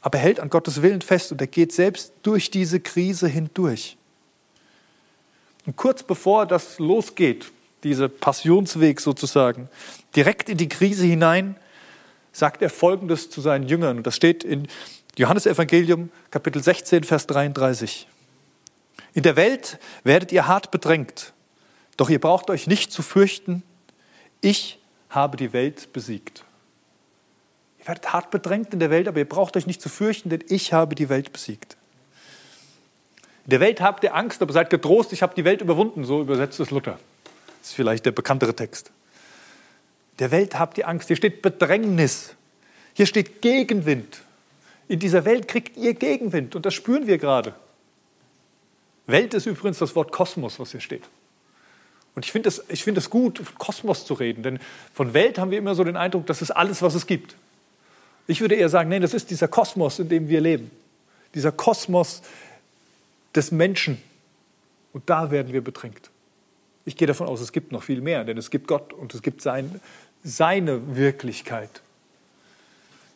Aber 0.02 0.18
er 0.18 0.24
hält 0.24 0.40
an 0.40 0.50
Gottes 0.50 0.82
Willen 0.82 1.00
fest 1.00 1.32
und 1.32 1.40
er 1.40 1.46
geht 1.46 1.72
selbst 1.72 2.12
durch 2.22 2.50
diese 2.50 2.80
Krise 2.80 3.28
hindurch. 3.28 3.96
Und 5.64 5.76
kurz 5.76 6.02
bevor 6.02 6.44
das 6.44 6.78
losgeht, 6.78 7.50
dieser 7.84 8.08
Passionsweg 8.08 9.00
sozusagen, 9.00 9.68
direkt 10.14 10.48
in 10.48 10.58
die 10.58 10.68
Krise 10.68 11.04
hinein, 11.04 11.56
sagt 12.32 12.62
er 12.62 12.70
Folgendes 12.70 13.30
zu 13.30 13.40
seinen 13.40 13.68
Jüngern. 13.68 13.98
Und 13.98 14.06
das 14.06 14.16
steht 14.16 14.44
in 14.44 14.68
Johannes 15.16 15.46
Evangelium 15.46 16.10
Kapitel 16.30 16.62
16, 16.62 17.04
Vers 17.04 17.26
33. 17.26 18.08
In 19.14 19.22
der 19.22 19.36
Welt 19.36 19.78
werdet 20.04 20.32
ihr 20.32 20.46
hart 20.46 20.70
bedrängt, 20.70 21.32
doch 21.96 22.08
ihr 22.08 22.20
braucht 22.20 22.48
euch 22.48 22.66
nicht 22.66 22.92
zu 22.92 23.02
fürchten, 23.02 23.62
ich 24.40 24.78
habe 25.10 25.36
die 25.36 25.52
Welt 25.52 25.92
besiegt. 25.92 26.44
Ihr 27.78 27.88
werdet 27.88 28.12
hart 28.12 28.30
bedrängt 28.30 28.72
in 28.72 28.80
der 28.80 28.90
Welt, 28.90 29.08
aber 29.08 29.18
ihr 29.18 29.28
braucht 29.28 29.56
euch 29.56 29.66
nicht 29.66 29.82
zu 29.82 29.88
fürchten, 29.88 30.30
denn 30.30 30.42
ich 30.48 30.72
habe 30.72 30.94
die 30.94 31.08
Welt 31.08 31.32
besiegt. 31.32 31.76
In 33.44 33.50
der 33.50 33.60
Welt 33.60 33.80
habt 33.80 34.04
ihr 34.04 34.14
Angst, 34.14 34.40
aber 34.40 34.52
seid 34.52 34.70
getrost, 34.70 35.12
ich 35.12 35.22
habe 35.22 35.34
die 35.34 35.44
Welt 35.44 35.60
überwunden, 35.60 36.04
so 36.04 36.22
übersetzt 36.22 36.60
es 36.60 36.70
Luther. 36.70 36.98
Das 37.62 37.70
ist 37.70 37.74
vielleicht 37.76 38.04
der 38.04 38.10
bekanntere 38.10 38.56
Text. 38.56 38.90
Der 40.18 40.32
Welt 40.32 40.58
habt 40.58 40.78
ihr 40.78 40.88
Angst, 40.88 41.06
hier 41.06 41.16
steht 41.16 41.42
Bedrängnis, 41.42 42.34
hier 42.92 43.06
steht 43.06 43.40
Gegenwind. 43.40 44.22
In 44.88 44.98
dieser 44.98 45.24
Welt 45.24 45.46
kriegt 45.46 45.76
ihr 45.76 45.94
Gegenwind 45.94 46.56
und 46.56 46.66
das 46.66 46.74
spüren 46.74 47.06
wir 47.06 47.18
gerade. 47.18 47.54
Welt 49.06 49.32
ist 49.32 49.46
übrigens 49.46 49.78
das 49.78 49.94
Wort 49.94 50.10
Kosmos, 50.10 50.58
was 50.58 50.72
hier 50.72 50.80
steht. 50.80 51.04
Und 52.16 52.24
ich 52.24 52.32
finde 52.32 52.48
es 52.48 52.62
find 52.80 53.10
gut, 53.10 53.38
von 53.38 53.54
Kosmos 53.58 54.04
zu 54.06 54.14
reden, 54.14 54.42
denn 54.42 54.58
von 54.92 55.14
Welt 55.14 55.38
haben 55.38 55.52
wir 55.52 55.58
immer 55.58 55.76
so 55.76 55.84
den 55.84 55.96
Eindruck, 55.96 56.26
das 56.26 56.42
ist 56.42 56.50
alles, 56.50 56.82
was 56.82 56.94
es 56.96 57.06
gibt. 57.06 57.36
Ich 58.26 58.40
würde 58.40 58.56
eher 58.56 58.68
sagen, 58.68 58.90
nein, 58.90 59.02
das 59.02 59.14
ist 59.14 59.30
dieser 59.30 59.48
Kosmos, 59.48 60.00
in 60.00 60.08
dem 60.08 60.28
wir 60.28 60.40
leben. 60.40 60.70
Dieser 61.34 61.52
Kosmos 61.52 62.22
des 63.34 63.52
Menschen. 63.52 64.02
Und 64.92 65.08
da 65.08 65.30
werden 65.30 65.52
wir 65.52 65.62
bedrängt. 65.62 66.11
Ich 66.84 66.96
gehe 66.96 67.06
davon 67.06 67.28
aus, 67.28 67.40
es 67.40 67.52
gibt 67.52 67.72
noch 67.72 67.82
viel 67.82 68.00
mehr, 68.00 68.24
denn 68.24 68.38
es 68.38 68.50
gibt 68.50 68.66
Gott 68.66 68.92
und 68.92 69.14
es 69.14 69.22
gibt 69.22 69.42
sein, 69.42 69.80
seine 70.24 70.96
Wirklichkeit. 70.96 71.82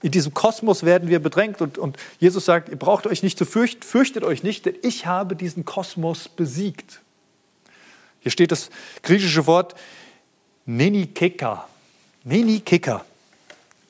In 0.03 0.11
diesem 0.13 0.35
Kosmos 0.35 0.85
werden 0.85 1.09
wir 1.09 1.19
bedrängt 1.19 1.61
und, 1.61 1.79
und 1.79 1.97
Jesus 2.21 2.45
sagt, 2.45 2.69
ihr 2.69 2.77
braucht 2.77 3.07
euch 3.07 3.23
nicht 3.23 3.39
zu 3.39 3.45
fürchten, 3.45 3.83
fürchtet 3.83 4.25
euch 4.25 4.43
nicht, 4.43 4.67
denn 4.67 4.77
ich 4.83 5.07
habe 5.07 5.35
diesen 5.35 5.65
Kosmos 5.65 6.29
besiegt. 6.29 7.01
Hier 8.21 8.31
steht 8.31 8.53
das 8.53 8.71
griechische 9.03 9.47
Wort 9.47 9.75
Nenikeka. 10.67 11.67
Nenikeka. 12.25 13.05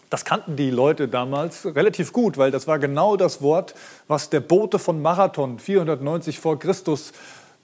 Das 0.09 0.25
kannten 0.25 0.57
die 0.57 0.71
Leute 0.71 1.09
damals 1.09 1.67
relativ 1.67 2.13
gut, 2.13 2.39
weil 2.39 2.51
das 2.51 2.67
war 2.67 2.79
genau 2.79 3.17
das 3.17 3.43
Wort, 3.43 3.75
was 4.07 4.31
der 4.31 4.41
Bote 4.41 4.79
von 4.79 5.03
Marathon 5.03 5.59
490 5.59 6.39
vor 6.39 6.59
Christus 6.59 7.13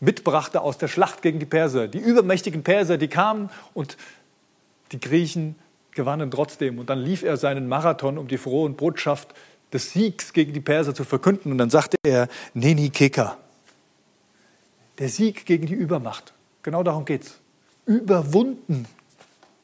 mitbrachte 0.03 0.61
aus 0.61 0.79
der 0.79 0.89
Schlacht 0.89 1.23
gegen 1.23 1.39
die 1.39 1.47
Perser. 1.47 1.89
Die 1.89 1.99
übermächtigen 1.99 2.63
Perser, 2.63 2.99
die 2.99 3.09
kamen 3.09 3.51
und 3.73 3.97
die 4.91 5.01
Griechen 5.01 5.55
gewannen 5.93 6.31
trotzdem. 6.31 6.79
Und 6.79 6.91
dann 6.91 6.99
lief 6.99 7.23
er 7.23 7.37
seinen 7.37 7.69
Marathon, 7.69 8.19
um 8.19 8.27
die 8.27 8.39
frohe 8.39 8.69
Botschaft 8.71 9.33
des 9.73 9.93
Siegs 9.93 10.33
gegen 10.33 10.53
die 10.53 10.61
Perser 10.61 10.95
zu 10.95 11.05
verkünden. 11.05 11.53
Und 11.53 11.59
dann 11.59 11.71
sagte 11.71 11.97
er, 12.03 12.29
Neni 12.53 12.91
Keka. 12.91 13.39
Der 14.99 15.09
Sieg 15.09 15.47
gegen 15.47 15.67
die 15.67 15.75
Übermacht. 15.75 16.35
Genau 16.63 16.83
darum 16.83 17.05
geht's. 17.05 17.39
Überwunden 17.87 18.87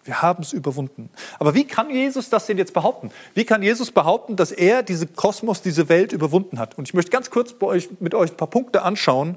Wir 0.05 0.23
haben 0.23 0.43
es 0.43 0.55
überwunden. 0.55 1.11
Aber 1.39 1.55
wie 1.55 1.65
kann 1.65 1.91
Jesus 1.91 2.31
das 2.31 2.47
denn 2.47 2.57
jetzt 2.57 2.73
behaupten? 2.73 3.11
Wie 3.35 3.45
kann 3.45 3.63
Jesus 3.63 3.91
behaupten, 3.91 4.37
dass 4.37 4.53
er 4.53 4.83
diese 4.83 5.07
Kosmos, 5.07 5.61
diese 5.61 5.91
Welt 5.91 6.13
überwunden 6.13 6.59
hat? 6.59 6.79
Und 6.79 6.89
ich 6.89 6.95
möchte 6.95 7.11
ganz 7.11 7.29
kurz 7.29 7.55
euch, 7.61 7.91
mit 8.01 8.15
euch 8.15 8.31
ein 8.31 8.37
paar 8.37 8.49
Punkte 8.49 8.83
anschauen, 8.83 9.37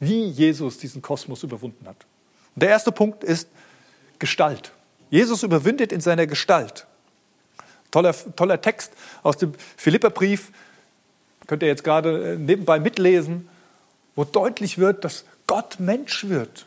wie 0.00 0.24
Jesus 0.24 0.78
diesen 0.78 1.02
Kosmos 1.02 1.42
überwunden 1.42 1.86
hat. 1.86 1.96
Und 2.54 2.62
der 2.62 2.70
erste 2.70 2.92
Punkt 2.92 3.24
ist 3.24 3.48
Gestalt. 4.18 4.72
Jesus 5.10 5.42
überwindet 5.42 5.92
in 5.92 6.00
seiner 6.00 6.26
Gestalt. 6.26 6.86
Toller, 7.90 8.14
toller 8.34 8.60
Text 8.60 8.92
aus 9.22 9.36
dem 9.36 9.52
Philipperbrief, 9.76 10.50
könnt 11.46 11.62
ihr 11.62 11.68
jetzt 11.68 11.84
gerade 11.84 12.32
äh, 12.32 12.36
nebenbei 12.36 12.80
mitlesen, 12.80 13.48
wo 14.14 14.24
deutlich 14.24 14.78
wird, 14.78 15.04
dass 15.04 15.24
Gott 15.46 15.78
Mensch 15.78 16.28
wird. 16.28 16.66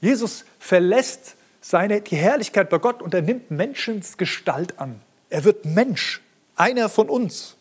Jesus 0.00 0.44
verlässt 0.58 1.36
seine, 1.60 2.00
die 2.00 2.16
Herrlichkeit 2.16 2.70
bei 2.70 2.78
Gott 2.78 3.02
und 3.02 3.14
er 3.14 3.22
nimmt 3.22 3.50
Menschens 3.50 4.16
Gestalt 4.16 4.78
an. 4.78 5.00
Er 5.30 5.44
wird 5.44 5.64
Mensch, 5.64 6.20
einer 6.56 6.88
von 6.88 7.08
uns. 7.08 7.56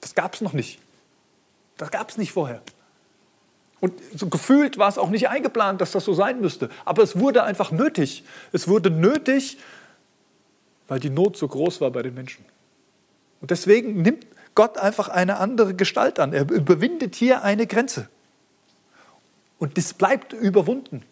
Das 0.00 0.14
gab 0.14 0.34
es 0.34 0.40
noch 0.40 0.52
nicht. 0.52 0.78
Das 1.78 1.90
gab 1.90 2.10
es 2.10 2.18
nicht 2.18 2.32
vorher. 2.32 2.60
Und 3.80 3.94
so 4.14 4.28
gefühlt 4.28 4.76
war 4.76 4.88
es 4.88 4.98
auch 4.98 5.08
nicht 5.08 5.28
eingeplant, 5.28 5.80
dass 5.80 5.92
das 5.92 6.04
so 6.04 6.12
sein 6.12 6.40
müsste. 6.40 6.68
Aber 6.84 7.02
es 7.02 7.18
wurde 7.18 7.44
einfach 7.44 7.70
nötig. 7.70 8.24
Es 8.52 8.68
wurde 8.68 8.90
nötig, 8.90 9.58
weil 10.88 11.00
die 11.00 11.10
Not 11.10 11.36
so 11.36 11.46
groß 11.46 11.80
war 11.80 11.90
bei 11.90 12.02
den 12.02 12.14
Menschen. 12.14 12.44
Und 13.40 13.52
deswegen 13.52 14.02
nimmt 14.02 14.26
Gott 14.56 14.78
einfach 14.78 15.08
eine 15.08 15.38
andere 15.38 15.74
Gestalt 15.74 16.18
an. 16.18 16.32
Er 16.32 16.50
überwindet 16.50 17.14
hier 17.14 17.44
eine 17.44 17.68
Grenze. 17.68 18.08
Und 19.60 19.78
das 19.78 19.94
bleibt 19.94 20.32
überwunden. 20.32 21.02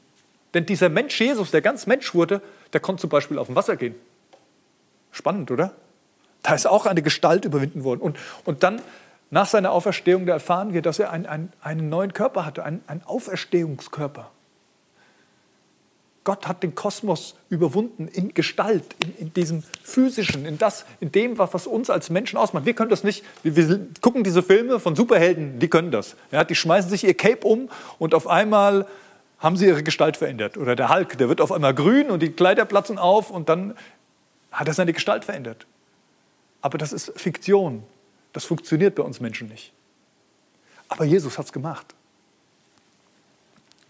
Denn 0.55 0.67
dieser 0.67 0.89
Mensch 0.89 1.21
Jesus, 1.21 1.53
der 1.53 1.63
ganz 1.63 1.87
Mensch 1.87 2.15
wurde, 2.15 2.43
der 2.73 2.81
konnte 2.81 3.03
zum 3.03 3.11
Beispiel 3.11 3.39
auf 3.39 3.47
dem 3.47 3.55
Wasser 3.55 3.77
gehen. 3.77 3.95
Spannend, 5.13 5.53
oder? 5.53 5.75
Da 6.43 6.55
ist 6.55 6.67
auch 6.67 6.87
eine 6.87 7.03
Gestalt 7.03 7.45
überwinden 7.45 7.85
worden. 7.85 8.01
Und, 8.01 8.19
und 8.45 8.63
dann 8.65 8.83
nach 9.31 9.47
seiner 9.47 9.73
Auferstehung, 9.73 10.27
da 10.27 10.35
erfahren 10.35 10.73
wir, 10.73 10.83
dass 10.83 10.99
er 10.99 11.11
ein, 11.11 11.27
ein, 11.27 11.53
einen 11.61 11.89
neuen 11.89 12.13
Körper 12.13 12.47
hatte, 12.47 12.65
einen, 12.65 12.83
einen 12.87 13.03
Auferstehungskörper. 13.05 14.31
Gott 16.27 16.49
hat 16.49 16.65
den 16.65 16.75
Kosmos 16.75 17.37
überwunden 17.51 18.09
in 18.09 18.35
Gestalt, 18.35 18.85
in, 19.05 19.17
in, 19.17 19.33
diesem 19.33 19.63
physischen, 19.85 20.45
in 20.45 20.59
das, 20.59 20.85
in 20.99 21.13
dem, 21.13 21.39
was 21.39 21.69
uns 21.69 21.89
als 21.89 22.11
Menschen 22.11 22.37
ausmacht. 22.37 22.67
Wir 22.67 22.75
können 22.75 22.91
das 22.91 23.05
nicht. 23.05 23.25
Wir, 23.45 23.57
wir, 23.57 23.87
gucken 24.01 24.25
diese 24.25 24.43
Filme 24.43 24.81
von 24.81 24.97
Superhelden, 24.97 25.61
die 25.61 25.69
können 25.69 25.93
das. 25.93 26.17
Ja, 26.33 26.43
die 26.43 26.57
schmeißen 26.57 26.91
sich 26.91 27.05
ihr 27.05 27.15
Cape 27.15 27.47
um 27.47 27.69
und 28.01 28.13
auf 28.13 28.27
einmal 28.27 28.87
haben 29.39 29.57
sie 29.57 29.67
ihre 29.67 29.85
Gestalt 29.85 30.17
verändert. 30.17 30.57
Oder 30.57 30.75
der 30.75 30.93
Hulk, 30.93 31.17
der 31.17 31.29
wird 31.29 31.41
auf 31.41 31.53
einmal 31.53 31.75
grün 31.75 32.11
und 32.11 32.21
die 32.21 32.33
Kleider 32.33 32.65
platzen 32.65 32.99
auf 32.99 33.31
und 33.31 33.49
dann 33.49 33.77
hat 34.51 34.67
er 34.67 34.75
seine 34.75 34.93
Gestalt 34.93 35.25
verändert. 35.25 35.67
Aber 36.61 36.77
das 36.77 36.93
ist 36.93 37.13
Fiktion. 37.15 37.85
Das 38.37 38.45
funktioniert 38.45 38.95
bei 38.95 39.03
uns 39.03 39.19
Menschen 39.19 39.49
nicht. 39.49 39.73
Aber 40.91 41.07
Jesus 41.07 41.39
hat 41.39 41.47
es 41.47 41.53
gemacht. 41.55 41.95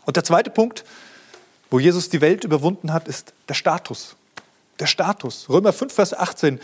Und 0.05 0.17
der 0.17 0.23
zweite 0.23 0.50
Punkt, 0.50 0.85
wo 1.69 1.81
Jesus 1.81 2.11
die 2.11 2.21
Welt 2.21 2.45
überwunden 2.45 2.93
hat, 2.93 3.09
ist 3.09 3.35
der 3.49 3.55
Status. 3.55 4.15
Der 4.79 4.87
Status. 4.87 5.49
Römer 5.49 5.73
5, 5.73 5.93
Vers 5.93 6.15
18. 6.15 6.61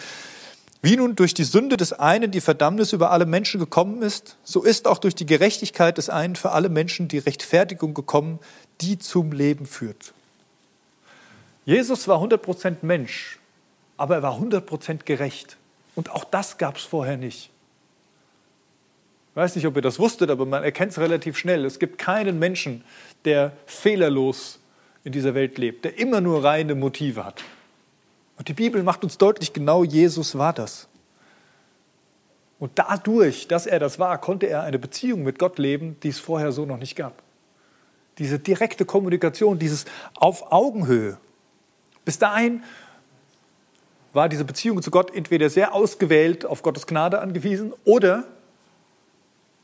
Wie 0.80 0.96
nun 0.96 1.16
durch 1.16 1.34
die 1.34 1.42
Sünde 1.42 1.76
des 1.76 1.92
einen 1.92 2.30
die 2.30 2.40
Verdammnis 2.40 2.92
über 2.92 3.10
alle 3.10 3.26
Menschen 3.26 3.58
gekommen 3.58 4.02
ist, 4.02 4.36
so 4.44 4.62
ist 4.62 4.86
auch 4.86 4.98
durch 4.98 5.16
die 5.16 5.26
Gerechtigkeit 5.26 5.98
des 5.98 6.08
einen 6.08 6.36
für 6.36 6.52
alle 6.52 6.68
Menschen 6.68 7.08
die 7.08 7.18
Rechtfertigung 7.18 7.94
gekommen, 7.94 8.38
die 8.80 9.00
zum 9.00 9.32
Leben 9.32 9.66
führt. 9.66 10.14
Jesus 11.64 12.06
war 12.06 12.22
100% 12.22 12.76
Mensch, 12.82 13.40
aber 13.96 14.14
er 14.14 14.22
war 14.22 14.38
100% 14.38 15.02
gerecht. 15.02 15.56
Und 15.96 16.10
auch 16.10 16.22
das 16.22 16.58
gab 16.58 16.76
es 16.76 16.84
vorher 16.84 17.16
nicht. 17.16 17.51
Ich 19.32 19.36
weiß 19.36 19.56
nicht, 19.56 19.66
ob 19.66 19.76
ihr 19.76 19.82
das 19.82 19.98
wusstet, 19.98 20.28
aber 20.28 20.44
man 20.44 20.62
erkennt 20.62 20.92
es 20.92 20.98
relativ 20.98 21.38
schnell. 21.38 21.64
Es 21.64 21.78
gibt 21.78 21.96
keinen 21.96 22.38
Menschen, 22.38 22.84
der 23.24 23.52
fehlerlos 23.64 24.58
in 25.04 25.12
dieser 25.12 25.34
Welt 25.34 25.56
lebt, 25.56 25.86
der 25.86 25.98
immer 25.98 26.20
nur 26.20 26.44
reine 26.44 26.74
Motive 26.74 27.24
hat. 27.24 27.42
Und 28.36 28.48
die 28.48 28.52
Bibel 28.52 28.82
macht 28.82 29.04
uns 29.04 29.16
deutlich, 29.16 29.54
genau 29.54 29.84
Jesus 29.84 30.36
war 30.36 30.52
das. 30.52 30.86
Und 32.58 32.72
dadurch, 32.74 33.48
dass 33.48 33.66
er 33.66 33.78
das 33.78 33.98
war, 33.98 34.20
konnte 34.20 34.48
er 34.48 34.64
eine 34.64 34.78
Beziehung 34.78 35.22
mit 35.22 35.38
Gott 35.38 35.58
leben, 35.58 35.96
die 36.02 36.10
es 36.10 36.18
vorher 36.18 36.52
so 36.52 36.66
noch 36.66 36.76
nicht 36.76 36.94
gab. 36.94 37.22
Diese 38.18 38.38
direkte 38.38 38.84
Kommunikation, 38.84 39.58
dieses 39.58 39.86
auf 40.14 40.52
Augenhöhe. 40.52 41.16
Bis 42.04 42.18
dahin 42.18 42.62
war 44.12 44.28
diese 44.28 44.44
Beziehung 44.44 44.82
zu 44.82 44.90
Gott 44.90 45.14
entweder 45.14 45.48
sehr 45.48 45.72
ausgewählt 45.72 46.44
auf 46.44 46.62
Gottes 46.62 46.86
Gnade 46.86 47.20
angewiesen 47.20 47.72
oder 47.86 48.24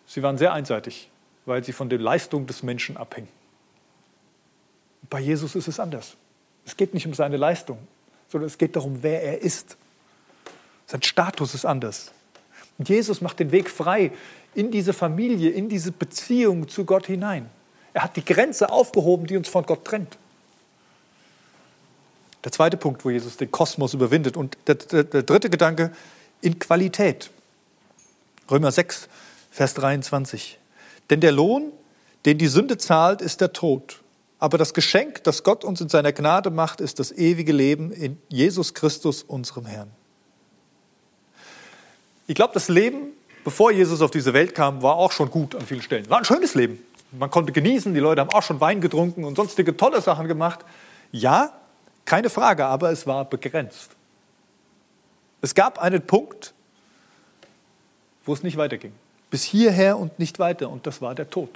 sie 0.09 0.23
waren 0.25 0.37
sehr 0.37 0.53
einseitig, 0.53 1.09
weil 1.47 1.63
sie 1.63 1.73
von 1.73 1.89
der 1.89 2.01
Leistung 2.01 2.49
des 2.49 2.65
Menschen 2.65 2.97
abhingen. 2.97 3.31
Bei 5.09 5.21
Jesus 5.21 5.55
ist 5.55 5.69
es 5.69 5.79
anders. 5.79 6.17
Es 6.67 6.77
geht 6.77 6.93
nicht 6.95 7.07
um 7.07 7.15
seine 7.15 7.37
Leistung, 7.37 7.79
sondern 8.29 8.49
es 8.49 8.59
geht 8.59 8.75
darum, 8.75 9.03
wer 9.03 9.23
er 9.23 9.41
ist. 9.41 9.77
Sein 10.87 11.03
Status 11.03 11.55
ist 11.55 11.65
anders. 11.65 12.13
Und 12.79 12.89
Jesus 12.89 13.21
macht 13.21 13.39
den 13.39 13.53
Weg 13.53 13.71
frei 13.71 14.11
in 14.55 14.71
diese 14.71 14.93
Familie, 14.93 15.51
in 15.51 15.69
diese 15.69 15.93
Beziehung 15.93 16.69
zu 16.69 16.85
Gott 16.85 17.07
hinein. 17.07 17.49
Er 17.93 18.05
hat 18.05 18.17
die 18.17 18.25
Grenze 18.25 18.71
aufgehoben, 18.71 19.27
die 19.27 19.37
uns 19.37 19.49
von 19.49 19.65
Gott 19.65 19.85
trennt. 19.85 20.19
Der 22.45 22.53
zweite 22.53 22.77
Punkt, 22.77 23.05
wo 23.05 23.11
Jesus 23.11 23.37
den 23.37 23.51
Kosmos 23.51 23.95
überwindet. 23.95 24.37
Und 24.37 24.57
der, 24.67 24.77
der, 24.77 25.05
der 25.05 25.23
dritte 25.23 25.51
Gedanke, 25.51 25.93
in 26.41 26.59
Qualität. 26.59 27.31
Römer 28.51 28.71
6, 28.71 29.09
Vers 29.51 29.75
23. 29.75 30.59
Denn 31.11 31.21
der 31.21 31.33
Lohn, 31.33 31.73
den 32.27 32.39
die 32.39 32.49
Sünde 32.49 32.79
zahlt, 32.79 33.23
ist 33.23 33.41
der 33.41 33.53
Tod. 33.53 34.01
Aber 34.39 34.59
das 34.59 34.75
Geschenk, 34.75 35.25
das 35.25 35.43
Gott 35.43 35.65
uns 35.65 35.81
in 35.81 35.89
seiner 35.89 36.13
Gnade 36.13 36.51
macht, 36.51 36.81
ist 36.81 36.99
das 36.99 37.11
ewige 37.13 37.53
Leben 37.53 37.91
in 37.91 38.19
Jesus 38.29 38.75
Christus, 38.75 39.23
unserem 39.23 39.67
Herrn. 39.67 39.91
Ich 42.27 42.35
glaube, 42.35 42.55
das 42.55 42.69
Leben, 42.69 43.09
bevor 43.43 43.73
Jesus 43.73 44.01
auf 44.01 44.11
diese 44.11 44.35
Welt 44.35 44.55
kam, 44.55 44.83
war 44.83 44.97
auch 44.97 45.13
schon 45.13 45.31
gut 45.31 45.55
an 45.55 45.63
vielen 45.63 45.83
Stellen. 45.83 46.09
War 46.11 46.19
ein 46.19 46.25
schönes 46.25 46.55
Leben. 46.55 46.79
Man 47.11 47.31
konnte 47.31 47.53
genießen, 47.53 47.95
die 47.95 48.01
Leute 48.01 48.21
haben 48.21 48.31
auch 48.31 48.43
schon 48.43 48.61
Wein 48.61 48.81
getrunken 48.81 49.25
und 49.25 49.37
sonstige 49.37 49.77
tolle 49.77 50.03
Sachen 50.03 50.29
gemacht. 50.29 50.61
Ja, 51.11 51.53
keine 52.05 52.31
Frage, 52.31 52.67
aber 52.67 52.91
es 52.91 53.07
war 53.07 53.25
begrenzt. 53.25 53.91
Es 55.41 55.55
gab 55.55 55.79
einen 55.79 56.03
Punkt, 56.07 56.53
wo 58.25 58.35
es 58.35 58.43
nicht 58.43 58.57
weiterging. 58.57 58.93
Bis 59.31 59.45
hierher 59.45 59.99
und 59.99 60.19
nicht 60.19 60.39
weiter. 60.39 60.71
Und 60.71 60.87
das 60.87 61.03
war 61.03 61.15
der 61.15 61.29
Tod. 61.29 61.51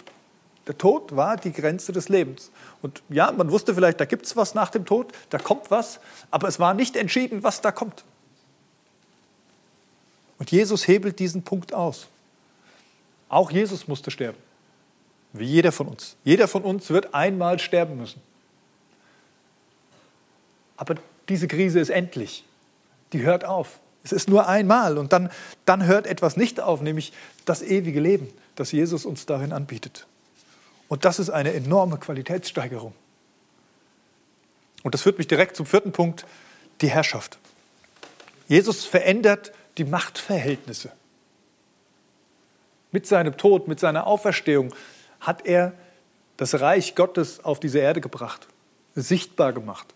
Der 0.66 0.78
Tod 0.78 1.16
war 1.16 1.36
die 1.36 1.52
Grenze 1.52 1.92
des 1.92 2.08
Lebens. 2.08 2.50
Und 2.82 3.02
ja, 3.08 3.32
man 3.32 3.50
wusste 3.50 3.74
vielleicht, 3.74 4.00
da 4.00 4.04
gibt 4.04 4.26
es 4.26 4.36
was 4.36 4.54
nach 4.54 4.70
dem 4.70 4.84
Tod, 4.84 5.12
da 5.30 5.38
kommt 5.38 5.70
was, 5.70 5.98
aber 6.30 6.46
es 6.46 6.60
war 6.60 6.72
nicht 6.74 6.94
entschieden, 6.94 7.42
was 7.42 7.60
da 7.60 7.72
kommt. 7.72 8.04
Und 10.38 10.50
Jesus 10.50 10.86
hebelt 10.86 11.18
diesen 11.18 11.42
Punkt 11.42 11.72
aus. 11.74 12.06
Auch 13.28 13.50
Jesus 13.50 13.88
musste 13.88 14.10
sterben. 14.10 14.38
Wie 15.32 15.46
jeder 15.46 15.72
von 15.72 15.88
uns. 15.88 16.16
Jeder 16.24 16.46
von 16.46 16.62
uns 16.62 16.90
wird 16.90 17.14
einmal 17.14 17.58
sterben 17.58 17.96
müssen. 17.96 18.20
Aber 20.76 20.96
diese 21.28 21.48
Krise 21.48 21.80
ist 21.80 21.90
endlich. 21.90 22.44
Die 23.12 23.22
hört 23.22 23.44
auf. 23.44 23.80
Es 24.04 24.12
ist 24.12 24.28
nur 24.28 24.48
einmal 24.48 24.98
und 24.98 25.12
dann, 25.12 25.30
dann 25.64 25.86
hört 25.86 26.06
etwas 26.06 26.36
nicht 26.36 26.60
auf, 26.60 26.80
nämlich 26.80 27.12
das 27.44 27.62
ewige 27.62 28.00
Leben, 28.00 28.28
das 28.54 28.72
Jesus 28.72 29.04
uns 29.04 29.26
darin 29.26 29.52
anbietet. 29.52 30.06
Und 30.88 31.04
das 31.04 31.18
ist 31.18 31.30
eine 31.30 31.52
enorme 31.54 31.98
Qualitätssteigerung. 31.98 32.92
Und 34.82 34.94
das 34.94 35.02
führt 35.02 35.18
mich 35.18 35.28
direkt 35.28 35.56
zum 35.56 35.66
vierten 35.66 35.92
Punkt, 35.92 36.26
die 36.80 36.88
Herrschaft. 36.88 37.38
Jesus 38.48 38.84
verändert 38.84 39.52
die 39.78 39.84
Machtverhältnisse. 39.84 40.92
Mit 42.90 43.06
seinem 43.06 43.36
Tod, 43.36 43.68
mit 43.68 43.80
seiner 43.80 44.06
Auferstehung 44.06 44.74
hat 45.20 45.46
er 45.46 45.72
das 46.36 46.60
Reich 46.60 46.94
Gottes 46.94 47.44
auf 47.44 47.60
diese 47.60 47.78
Erde 47.78 48.00
gebracht, 48.00 48.46
sichtbar 48.94 49.52
gemacht. 49.52 49.94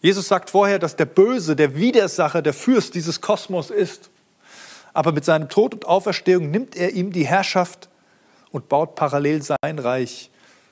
Jesus 0.00 0.28
sagt 0.28 0.50
vorher, 0.50 0.78
dass 0.78 0.96
der 0.96 1.06
Böse, 1.06 1.56
der 1.56 1.74
Widersacher, 1.74 2.40
der 2.40 2.54
Fürst 2.54 2.94
dieses 2.94 3.20
Kosmos 3.20 3.70
ist. 3.70 4.10
Aber 4.92 5.12
mit 5.12 5.24
seinem 5.24 5.48
Tod 5.48 5.74
und 5.74 5.86
Auferstehung 5.86 6.50
nimmt 6.50 6.76
er 6.76 6.92
ihm 6.92 7.12
die 7.12 7.26
Herrschaft 7.26 7.88
und 8.50 8.68
baut 8.68 8.94
parallel 8.94 9.42
sein 9.42 9.78
Reich, 9.78 10.30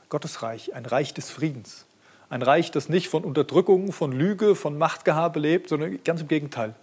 Gottes 0.09 0.43
Reich, 0.43 0.75
ein 0.75 0.87
Reich 0.87 1.15
des 1.15 1.31
Friedens. 1.31 1.85
Ein 2.29 2.43
Reich, 2.43 2.71
das 2.71 2.89
nicht 2.89 3.09
von 3.09 3.25
Unterdrückung, 3.25 3.93
von 3.93 4.13
Lüge, 4.13 4.57
von 4.57 4.77
Machtgehabe 4.79 5.39
lebt, 5.39 5.69
sondern 5.69 6.03
ganz 6.03 6.21
im 6.21 6.29
Gegenteil. 6.29 6.75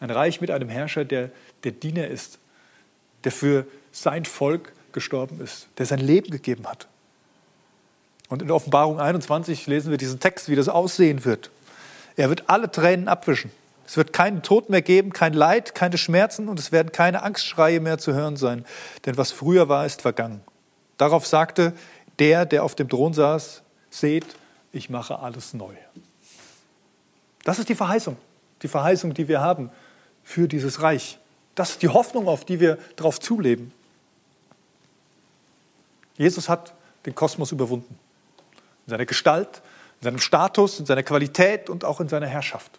Ein 0.00 0.10
Reich 0.10 0.40
mit 0.40 0.50
einem 0.50 0.68
Herrscher, 0.68 1.04
der 1.04 1.30
der 1.62 1.72
Diener 1.72 2.08
ist, 2.08 2.38
der 3.24 3.32
für 3.32 3.66
sein 3.92 4.24
Volk 4.24 4.72
gestorben 4.92 5.40
ist, 5.40 5.68
der 5.78 5.86
sein 5.86 6.00
Leben 6.00 6.30
gegeben 6.30 6.66
hat. 6.66 6.88
Und 8.28 8.42
in 8.42 8.50
Offenbarung 8.50 9.00
21 9.00 9.66
lesen 9.66 9.90
wir 9.90 9.98
diesen 9.98 10.20
Text, 10.20 10.48
wie 10.48 10.56
das 10.56 10.68
aussehen 10.68 11.24
wird. 11.24 11.50
Er 12.16 12.28
wird 12.28 12.48
alle 12.48 12.70
Tränen 12.70 13.08
abwischen. 13.08 13.50
Es 13.86 13.96
wird 13.96 14.12
keinen 14.12 14.42
Tod 14.42 14.70
mehr 14.70 14.82
geben, 14.82 15.12
kein 15.12 15.34
Leid, 15.34 15.74
keine 15.74 15.98
Schmerzen 15.98 16.48
und 16.48 16.58
es 16.58 16.72
werden 16.72 16.92
keine 16.92 17.22
Angstschreie 17.22 17.80
mehr 17.80 17.98
zu 17.98 18.14
hören 18.14 18.36
sein. 18.36 18.64
Denn 19.04 19.16
was 19.16 19.30
früher 19.30 19.68
war, 19.68 19.84
ist 19.84 20.02
vergangen. 20.02 20.40
Darauf 20.96 21.26
sagte 21.26 21.74
der, 22.18 22.46
der 22.46 22.64
auf 22.64 22.74
dem 22.74 22.88
Thron 22.88 23.12
saß, 23.12 23.62
seht, 23.90 24.26
ich 24.72 24.90
mache 24.90 25.18
alles 25.18 25.54
neu. 25.54 25.74
Das 27.44 27.58
ist 27.58 27.68
die 27.68 27.74
Verheißung, 27.74 28.16
die 28.62 28.68
Verheißung, 28.68 29.12
die 29.14 29.28
wir 29.28 29.40
haben 29.40 29.70
für 30.22 30.48
dieses 30.48 30.80
Reich. 30.82 31.18
Das 31.54 31.70
ist 31.70 31.82
die 31.82 31.88
Hoffnung, 31.88 32.26
auf 32.26 32.44
die 32.44 32.58
wir 32.58 32.78
darauf 32.96 33.20
zuleben. 33.20 33.72
Jesus 36.16 36.48
hat 36.48 36.72
den 37.06 37.14
Kosmos 37.14 37.52
überwunden. 37.52 37.98
In 38.86 38.90
seiner 38.90 39.06
Gestalt, 39.06 39.62
in 40.00 40.04
seinem 40.04 40.18
Status, 40.18 40.80
in 40.80 40.86
seiner 40.86 41.02
Qualität 41.02 41.68
und 41.68 41.84
auch 41.84 42.00
in 42.00 42.08
seiner 42.08 42.26
Herrschaft. 42.26 42.78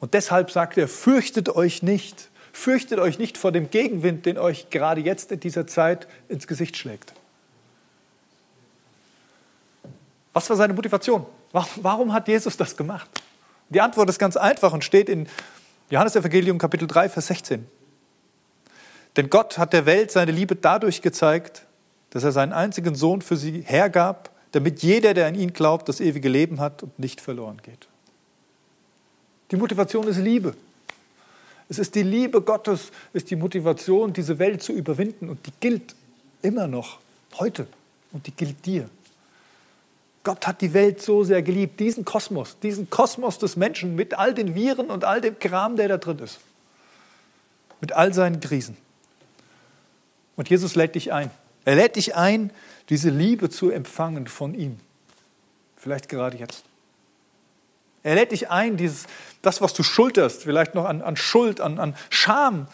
Und 0.00 0.14
deshalb 0.14 0.50
sagt 0.50 0.78
er, 0.78 0.88
fürchtet 0.88 1.48
euch 1.48 1.82
nicht, 1.82 2.28
fürchtet 2.52 2.98
euch 2.98 3.18
nicht 3.18 3.36
vor 3.36 3.52
dem 3.52 3.70
Gegenwind, 3.70 4.26
den 4.26 4.38
euch 4.38 4.70
gerade 4.70 5.00
jetzt 5.00 5.32
in 5.32 5.40
dieser 5.40 5.66
Zeit 5.66 6.06
ins 6.28 6.46
Gesicht 6.46 6.76
schlägt. 6.76 7.12
Was 10.32 10.48
war 10.48 10.56
seine 10.56 10.74
Motivation? 10.74 11.26
Warum 11.52 12.12
hat 12.12 12.28
Jesus 12.28 12.56
das 12.56 12.76
gemacht? 12.76 13.10
Die 13.70 13.80
Antwort 13.80 14.08
ist 14.08 14.18
ganz 14.18 14.36
einfach 14.36 14.72
und 14.72 14.84
steht 14.84 15.08
in 15.08 15.26
Johannes 15.90 16.14
Evangelium 16.16 16.58
Kapitel 16.58 16.86
3, 16.86 17.08
Vers 17.08 17.26
16. 17.26 17.66
Denn 19.16 19.30
Gott 19.30 19.58
hat 19.58 19.72
der 19.72 19.84
Welt 19.84 20.12
seine 20.12 20.30
Liebe 20.30 20.54
dadurch 20.54 21.02
gezeigt, 21.02 21.64
dass 22.10 22.24
er 22.24 22.32
seinen 22.32 22.52
einzigen 22.52 22.94
Sohn 22.94 23.20
für 23.20 23.36
sie 23.36 23.62
hergab, 23.62 24.30
damit 24.52 24.82
jeder, 24.82 25.12
der 25.12 25.26
an 25.26 25.34
ihn 25.34 25.52
glaubt, 25.52 25.88
das 25.88 26.00
ewige 26.00 26.28
Leben 26.28 26.60
hat 26.60 26.82
und 26.82 26.98
nicht 26.98 27.20
verloren 27.20 27.60
geht. 27.62 27.88
Die 29.50 29.56
Motivation 29.56 30.06
ist 30.08 30.18
Liebe. 30.18 30.54
Es 31.68 31.78
ist 31.78 31.94
die 31.94 32.02
Liebe 32.02 32.40
Gottes, 32.40 32.90
ist 33.12 33.30
die 33.30 33.36
Motivation, 33.36 34.12
diese 34.12 34.38
Welt 34.38 34.62
zu 34.62 34.72
überwinden 34.72 35.28
und 35.28 35.44
die 35.46 35.52
gilt 35.60 35.94
immer 36.42 36.66
noch 36.66 36.98
heute 37.38 37.66
und 38.12 38.26
die 38.26 38.32
gilt 38.32 38.64
dir. 38.64 38.88
Gott 40.24 40.46
hat 40.46 40.60
die 40.60 40.72
Welt 40.74 41.00
so 41.00 41.24
sehr 41.24 41.42
geliebt, 41.42 41.80
diesen 41.80 42.04
Kosmos, 42.04 42.58
diesen 42.62 42.90
Kosmos 42.90 43.38
des 43.38 43.56
Menschen 43.56 43.94
mit 43.94 44.14
all 44.14 44.34
den 44.34 44.54
Viren 44.54 44.90
und 44.90 45.04
all 45.04 45.20
dem 45.20 45.38
Kram, 45.38 45.76
der 45.76 45.88
da 45.88 45.96
drin 45.98 46.18
ist. 46.18 46.38
Mit 47.80 47.92
all 47.92 48.12
seinen 48.12 48.40
Krisen. 48.40 48.76
Und 50.36 50.50
Jesus 50.50 50.74
lädt 50.74 50.94
dich 50.94 51.12
ein. 51.12 51.30
Er 51.64 51.76
lädt 51.76 51.96
dich 51.96 52.14
ein, 52.14 52.50
diese 52.88 53.10
Liebe 53.10 53.50
zu 53.50 53.70
empfangen 53.70 54.26
von 54.26 54.54
ihm. 54.54 54.78
Vielleicht 55.76 56.08
gerade 56.08 56.36
jetzt. 56.36 56.64
Er 58.02 58.14
lädt 58.14 58.32
dich 58.32 58.50
ein, 58.50 58.76
dieses, 58.76 59.06
das, 59.42 59.60
was 59.60 59.74
du 59.74 59.82
schulterst, 59.82 60.44
vielleicht 60.44 60.74
noch 60.74 60.84
an, 60.84 61.02
an 61.02 61.16
Schuld, 61.16 61.60
an, 61.60 61.78
an 61.78 61.96
Scham, 62.10 62.68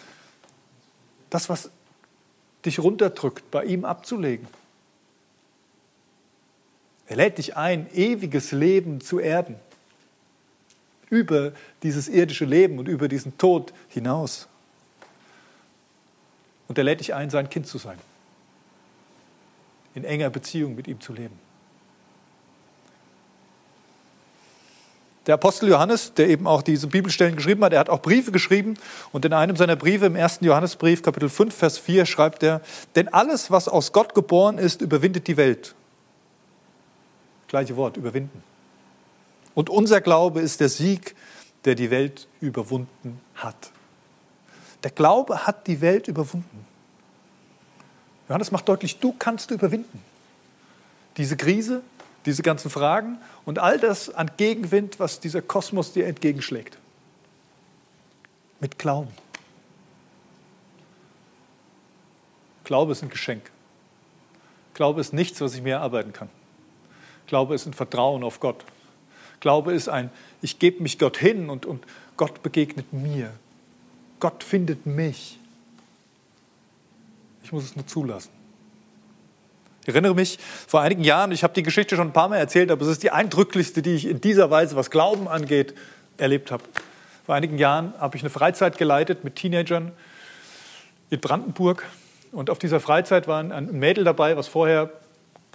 das, 1.31 1.49
was 1.49 1.71
dich 2.65 2.79
runterdrückt, 2.79 3.51
bei 3.51 3.65
ihm 3.65 3.85
abzulegen. 3.85 4.47
Er 7.07 7.17
lädt 7.17 7.39
dich 7.39 7.57
ein, 7.57 7.93
ewiges 7.95 8.53
Leben 8.53 9.01
zu 9.01 9.19
erben, 9.19 9.57
über 11.11 11.53
dieses 11.83 12.09
irdische 12.09 12.45
Leben 12.45 12.79
und 12.79 12.89
über 12.89 13.09
diesen 13.09 13.37
Tod 13.37 13.73
hinaus. 13.89 14.49
Und 16.67 16.79
er 16.79 16.85
lädt 16.85 17.01
dich 17.01 17.13
ein, 17.15 17.29
sein 17.29 17.51
Kind 17.51 17.67
zu 17.67 17.79
sein, 17.79 17.99
in 19.95 20.05
enger 20.05 20.31
Beziehung 20.31 20.75
mit 20.75 20.89
ihm 20.89 21.01
zu 21.01 21.13
leben. 21.13 21.44
Der 25.27 25.35
Apostel 25.35 25.71
Johannes, 25.71 26.13
der 26.13 26.29
eben 26.29 26.47
auch 26.47 26.61
diese 26.61 26.87
Bibelstellen 26.87 27.37
geschrieben 27.37 27.65
hat, 27.65 27.73
er 27.73 27.81
hat 27.81 27.89
auch 27.89 28.03
Briefe 28.03 28.31
geschrieben 28.31 28.75
und 29.11 29.25
in 29.25 29.33
einem 29.33 29.57
seiner 29.57 29.77
Briefe 29.77 30.05
im 30.07 30.17
ersten 30.17 30.45
Johannesbrief, 30.45 31.03
Kapitel 31.03 31.31
5, 31.31 31.55
Vers 31.55 31.79
4, 31.79 32.05
schreibt 32.05 32.43
er, 32.43 32.61
denn 32.95 33.09
alles, 33.09 33.51
was 33.51 33.69
aus 33.69 33.93
Gott 33.93 34.15
geboren 34.15 34.59
ist, 34.59 34.83
überwindet 34.83 35.27
die 35.27 35.39
Welt. 35.39 35.75
Gleiche 37.49 37.77
Wort, 37.77 37.97
überwinden. 37.97 38.43
Und 39.55 39.71
unser 39.71 40.01
Glaube 40.01 40.41
ist 40.41 40.61
der 40.61 40.69
Sieg, 40.69 41.15
der 41.65 41.75
die 41.75 41.91
Welt 41.91 42.29
überwunden 42.41 43.21
hat. 43.35 43.71
Der 44.83 44.91
Glaube 44.91 45.47
hat 45.47 45.67
die 45.67 45.81
Welt 45.81 46.09
überwunden. 46.09 46.67
Johannes 48.29 48.51
macht 48.51 48.69
deutlich, 48.69 48.99
du 49.01 49.15
kannst 49.19 49.51
überwinden. 49.51 50.03
Diese 51.17 51.37
Krise, 51.37 51.83
diese 52.27 52.43
ganzen 52.43 52.71
Fragen 52.71 53.19
und 53.45 53.59
all 53.59 53.79
das 53.79 54.11
an 54.11 54.31
Gegenwind, 54.37 54.99
was 54.99 55.21
dieser 55.21 55.43
Kosmos 55.43 55.93
dir 55.93 56.07
entgegenschlägt. 56.07 56.79
Mit 58.61 58.79
Glauben. 58.79 59.13
Glaube 62.65 62.93
ist 62.93 63.03
ein 63.03 63.11
Geschenk. 63.11 63.51
Glaube 64.73 65.01
ist 65.01 65.13
nichts, 65.13 65.41
was 65.41 65.55
ich 65.55 65.63
mir 65.63 65.75
erarbeiten 65.75 66.13
kann. 66.13 66.31
Glaube 67.27 67.55
ist 67.55 67.67
ein 67.67 67.75
Vertrauen 67.75 68.25
auf 68.25 68.41
Gott. 68.41 68.65
Glaube 69.41 69.75
ist 69.75 69.89
ein, 69.89 70.11
ich 70.41 70.59
gebe 70.59 70.83
mich 70.83 70.99
Gott 70.99 71.19
hin 71.19 71.51
und, 71.51 71.67
und 71.67 71.85
Gott 72.17 72.43
begegnet 72.43 72.93
mir. 72.93 73.31
Gott 74.19 74.43
findet 74.43 74.87
mich. 74.87 75.39
Ich 77.43 77.53
muss 77.53 77.65
es 77.65 77.77
nur 77.77 77.87
zulassen. 77.87 78.31
Ich 79.87 79.89
erinnere 79.89 80.15
mich 80.15 80.39
vor 80.67 80.81
einigen 80.81 81.05
Jahren, 81.05 81.31
ich 81.31 81.43
habe 81.43 81.53
die 81.53 81.63
Geschichte 81.63 81.95
schon 81.97 82.09
ein 82.09 82.13
paar 82.15 82.31
Mal 82.31 82.39
erzählt, 82.39 82.71
aber 82.71 82.83
es 82.83 82.89
ist 82.89 83.03
die 83.03 83.11
eindrücklichste, 83.11 83.83
die 83.83 83.95
ich 83.95 84.07
in 84.07 84.19
dieser 84.19 84.51
Weise, 84.51 84.77
was 84.77 84.91
Glauben 84.91 85.29
angeht, 85.29 85.75
erlebt 86.17 86.51
habe. 86.51 86.65
Vor 87.27 87.35
einigen 87.35 87.59
Jahren 87.59 87.93
habe 87.99 88.17
ich 88.17 88.23
eine 88.23 88.31
Freizeit 88.31 88.79
geleitet 88.79 89.25
mit 89.25 89.37
Teenagern 89.37 89.93
in 91.11 91.21
Brandenburg. 91.21 91.85
Und 92.33 92.49
auf 92.49 92.59
dieser 92.59 92.81
Freizeit 92.81 93.29
war 93.29 93.41
ein 93.41 93.79
Mädel 93.79 94.05
dabei, 94.05 94.39
was 94.39 94.49
vorher 94.49 94.91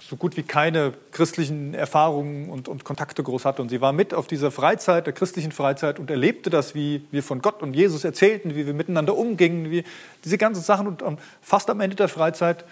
so 0.00 0.16
gut 0.16 0.36
wie 0.36 0.44
keine 0.44 0.94
christlichen 1.10 1.74
Erfahrungen 1.74 2.50
und, 2.50 2.68
und, 2.68 2.84
Kontakte 2.84 3.22
groß 3.22 3.44
hatte. 3.44 3.60
Und 3.60 3.68
sie 3.68 3.80
war 3.80 3.92
mit 3.92 4.14
auf 4.14 4.28
dieser 4.28 4.50
Freizeit, 4.50 5.06
der 5.06 5.12
christlichen 5.12 5.52
Freizeit, 5.52 5.98
und 5.98 6.08
erlebte 6.08 6.50
das, 6.50 6.74
wie 6.74 7.04
wir 7.10 7.22
von 7.22 7.42
Gott 7.42 7.62
und 7.62 7.74
Jesus 7.74 8.04
erzählten, 8.04 8.54
wie 8.54 8.66
wir 8.66 8.74
miteinander 8.74 9.16
umgingen, 9.16 9.70
wie 9.70 9.84
diese 10.24 10.38
ganzen 10.38 10.62
Sachen. 10.62 10.86
Und 10.86 11.18
fast 11.42 11.68
am 11.68 11.80
Ende 11.80 11.96
der 11.96 12.08
Freizeit 12.08 12.64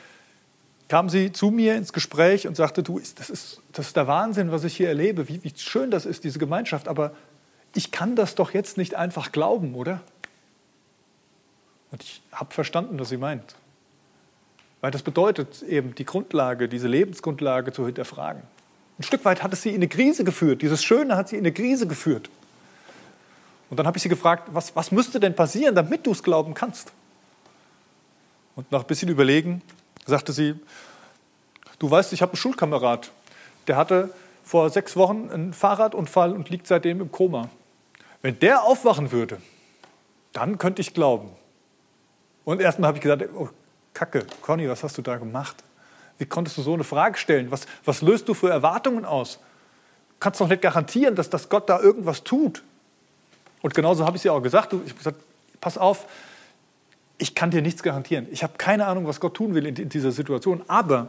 kam 0.89 1.11
sie 1.11 1.33
zu 1.33 1.51
mir 1.51 1.77
ins 1.77 1.93
Gespräch 1.93 2.49
und 2.49 2.57
sagte, 2.57 2.83
du, 2.83 2.99
das 2.99 3.31
ist, 3.31 3.61
das 3.73 3.89
ist 3.89 3.97
der 3.97 4.07
Wahnsinn, 4.07 4.51
was 4.51 4.65
ich 4.65 4.77
hier 4.77 4.89
erlebe, 4.89 5.29
wie, 5.29 5.45
wie 5.45 5.53
schön 5.57 5.91
das 5.91 6.07
ist, 6.07 6.25
diese 6.25 6.39
Gemeinschaft, 6.39 6.89
aber 6.89 7.13
ich 7.75 7.91
kann 7.91 8.17
das 8.17 8.35
doch 8.35 8.55
jetzt 8.55 8.79
nicht 8.79 8.95
einfach 8.95 9.31
glauben, 9.31 9.75
oder? 9.75 10.01
Und 11.91 12.03
ich 12.03 12.23
habe 12.33 12.53
verstanden, 12.53 12.99
was 12.99 13.11
sie 13.11 13.19
meint. 13.19 13.55
Weil 14.81 14.91
das 14.91 15.03
bedeutet 15.03 15.63
eben, 15.63 15.95
die 15.95 16.05
Grundlage, 16.05 16.69
diese 16.69 16.89
Lebensgrundlage 16.89 17.73
zu 17.73 17.85
hinterfragen. 17.85 18.43
Ein 18.99 19.03
Stück 19.03 19.25
weit 19.25 19.43
hat 19.43 19.53
es 19.53 19.63
sie 19.63 19.71
in 19.71 19.77
eine 19.77 19.89
Krise 19.89 20.25
geführt. 20.25 20.63
Dieses 20.63 20.83
Schöne 20.83 21.17
hat 21.17 21.29
sie 21.29 21.37
in 21.37 21.43
eine 21.43 21.53
Krise 21.53 21.87
geführt. 21.87 22.31
Und 23.71 23.77
dann 23.77 23.87
habe 23.87 23.97
ich 23.97 24.03
sie 24.03 24.09
gefragt, 24.09 24.49
was, 24.53 24.75
was 24.75 24.91
müsste 24.91 25.21
denn 25.21 25.35
passieren, 25.35 25.75
damit 25.75 26.07
du 26.07 26.13
es 26.13 26.23
glauben 26.23 26.55
kannst? 26.55 26.93
Und 28.57 28.71
nach 28.73 28.81
ein 28.81 28.87
bisschen 28.87 29.09
Überlegen 29.09 29.63
sagte 30.09 30.33
sie, 30.33 30.55
du 31.79 31.91
weißt, 31.91 32.13
ich 32.13 32.23
habe 32.23 32.33
einen 32.33 32.39
Schulkamerad, 32.39 33.11
der 33.67 33.77
hatte 33.77 34.11
vor 34.43 34.71
sechs 34.71 34.97
Wochen 34.97 35.31
einen 35.31 35.53
Fahrradunfall 35.53 36.33
und 36.33 36.49
liegt 36.49 36.67
seitdem 36.67 37.01
im 37.01 37.13
Koma. 37.13 37.51
Wenn 38.23 38.39
der 38.39 38.63
aufwachen 38.63 39.13
würde, 39.13 39.41
dann 40.33 40.59
könnte 40.59 40.81
ich 40.81 40.95
glauben. 40.95 41.31
Und 42.45 42.61
erstmal 42.61 42.89
habe 42.89 42.99
ich 42.99 43.03
gesagt, 43.03 43.29
oh, 43.35 43.51
Kacke, 43.93 44.27
Conny, 44.43 44.69
was 44.69 44.83
hast 44.83 44.97
du 44.97 45.03
da 45.03 45.17
gemacht? 45.17 45.57
Wie 46.17 46.27
konntest 46.27 46.57
du 46.57 46.63
so 46.63 46.75
eine 46.75 46.85
Frage 46.85 47.19
stellen? 47.19 47.51
Was, 47.51 47.67
was 47.85 48.03
löst 48.03 48.29
du 48.29 48.35
für 48.35 48.51
Erwartungen 48.51 49.05
aus? 49.05 49.39
Du 50.09 50.15
kannst 50.21 50.41
doch 50.41 50.49
nicht 50.49 50.63
garantieren, 50.63 51.15
dass, 51.15 51.31
dass 51.31 51.49
Gott 51.49 51.69
da 51.69 51.79
irgendwas 51.81 52.25
tut. 52.25 52.63
Und 53.61 53.75
genauso 53.75 54.07
habe 54.07 54.17
ich 54.17 54.23
sie 54.23 54.31
auch 54.31 54.41
gesagt. 54.41 54.73
Ich 54.73 54.79
habe 54.79 54.95
gesagt, 54.95 55.21
pass 55.61 55.79
auf, 55.79 56.07
ich 57.19 57.35
kann 57.35 57.51
dir 57.51 57.63
nichts 57.63 57.83
garantieren. 57.83 58.27
Ich 58.31 58.43
habe 58.43 58.55
keine 58.57 58.87
Ahnung, 58.87 59.07
was 59.07 59.21
Gott 59.21 59.35
tun 59.35 59.55
will 59.55 59.67
in, 59.67 59.77
in 59.77 59.89
dieser 59.89 60.13
Situation, 60.13 60.63
aber 60.69 61.09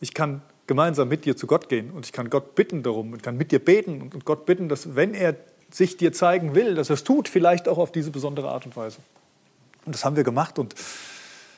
ich 0.00 0.14
kann 0.14 0.42
gemeinsam 0.66 1.08
mit 1.08 1.24
dir 1.24 1.36
zu 1.36 1.46
Gott 1.46 1.68
gehen 1.68 1.90
und 1.90 2.06
ich 2.06 2.12
kann 2.12 2.30
Gott 2.30 2.54
bitten 2.54 2.82
darum 2.82 3.12
und 3.12 3.22
kann 3.22 3.36
mit 3.36 3.52
dir 3.52 3.58
beten 3.58 4.02
und 4.02 4.24
Gott 4.24 4.46
bitten, 4.46 4.68
dass 4.68 4.94
wenn 4.94 5.14
er 5.14 5.34
sich 5.70 5.96
dir 5.96 6.12
zeigen 6.12 6.54
will, 6.54 6.74
dass 6.74 6.90
er 6.90 6.94
es 6.94 7.04
tut, 7.04 7.28
vielleicht 7.28 7.68
auch 7.68 7.78
auf 7.78 7.90
diese 7.90 8.10
besondere 8.10 8.50
Art 8.50 8.64
und 8.66 8.76
Weise. 8.76 8.98
Und 9.84 9.94
das 9.94 10.04
haben 10.04 10.16
wir 10.16 10.24
gemacht 10.24 10.58
und 10.58 10.74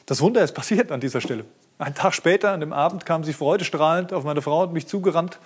das 0.07 0.20
Wunder 0.20 0.42
ist 0.42 0.52
passiert 0.52 0.92
an 0.92 1.00
dieser 1.00 1.20
Stelle. 1.20 1.44
Einen 1.79 1.94
Tag 1.94 2.14
später, 2.14 2.52
an 2.52 2.61
dem 2.61 2.72
Abend, 2.72 3.05
kam 3.05 3.24
sie 3.24 3.33
freudestrahlend 3.33 4.12
auf 4.12 4.24
meine 4.24 4.40
Frau 4.40 4.62
und 4.62 4.72
mich 4.72 4.87
zugerannt 4.87 5.38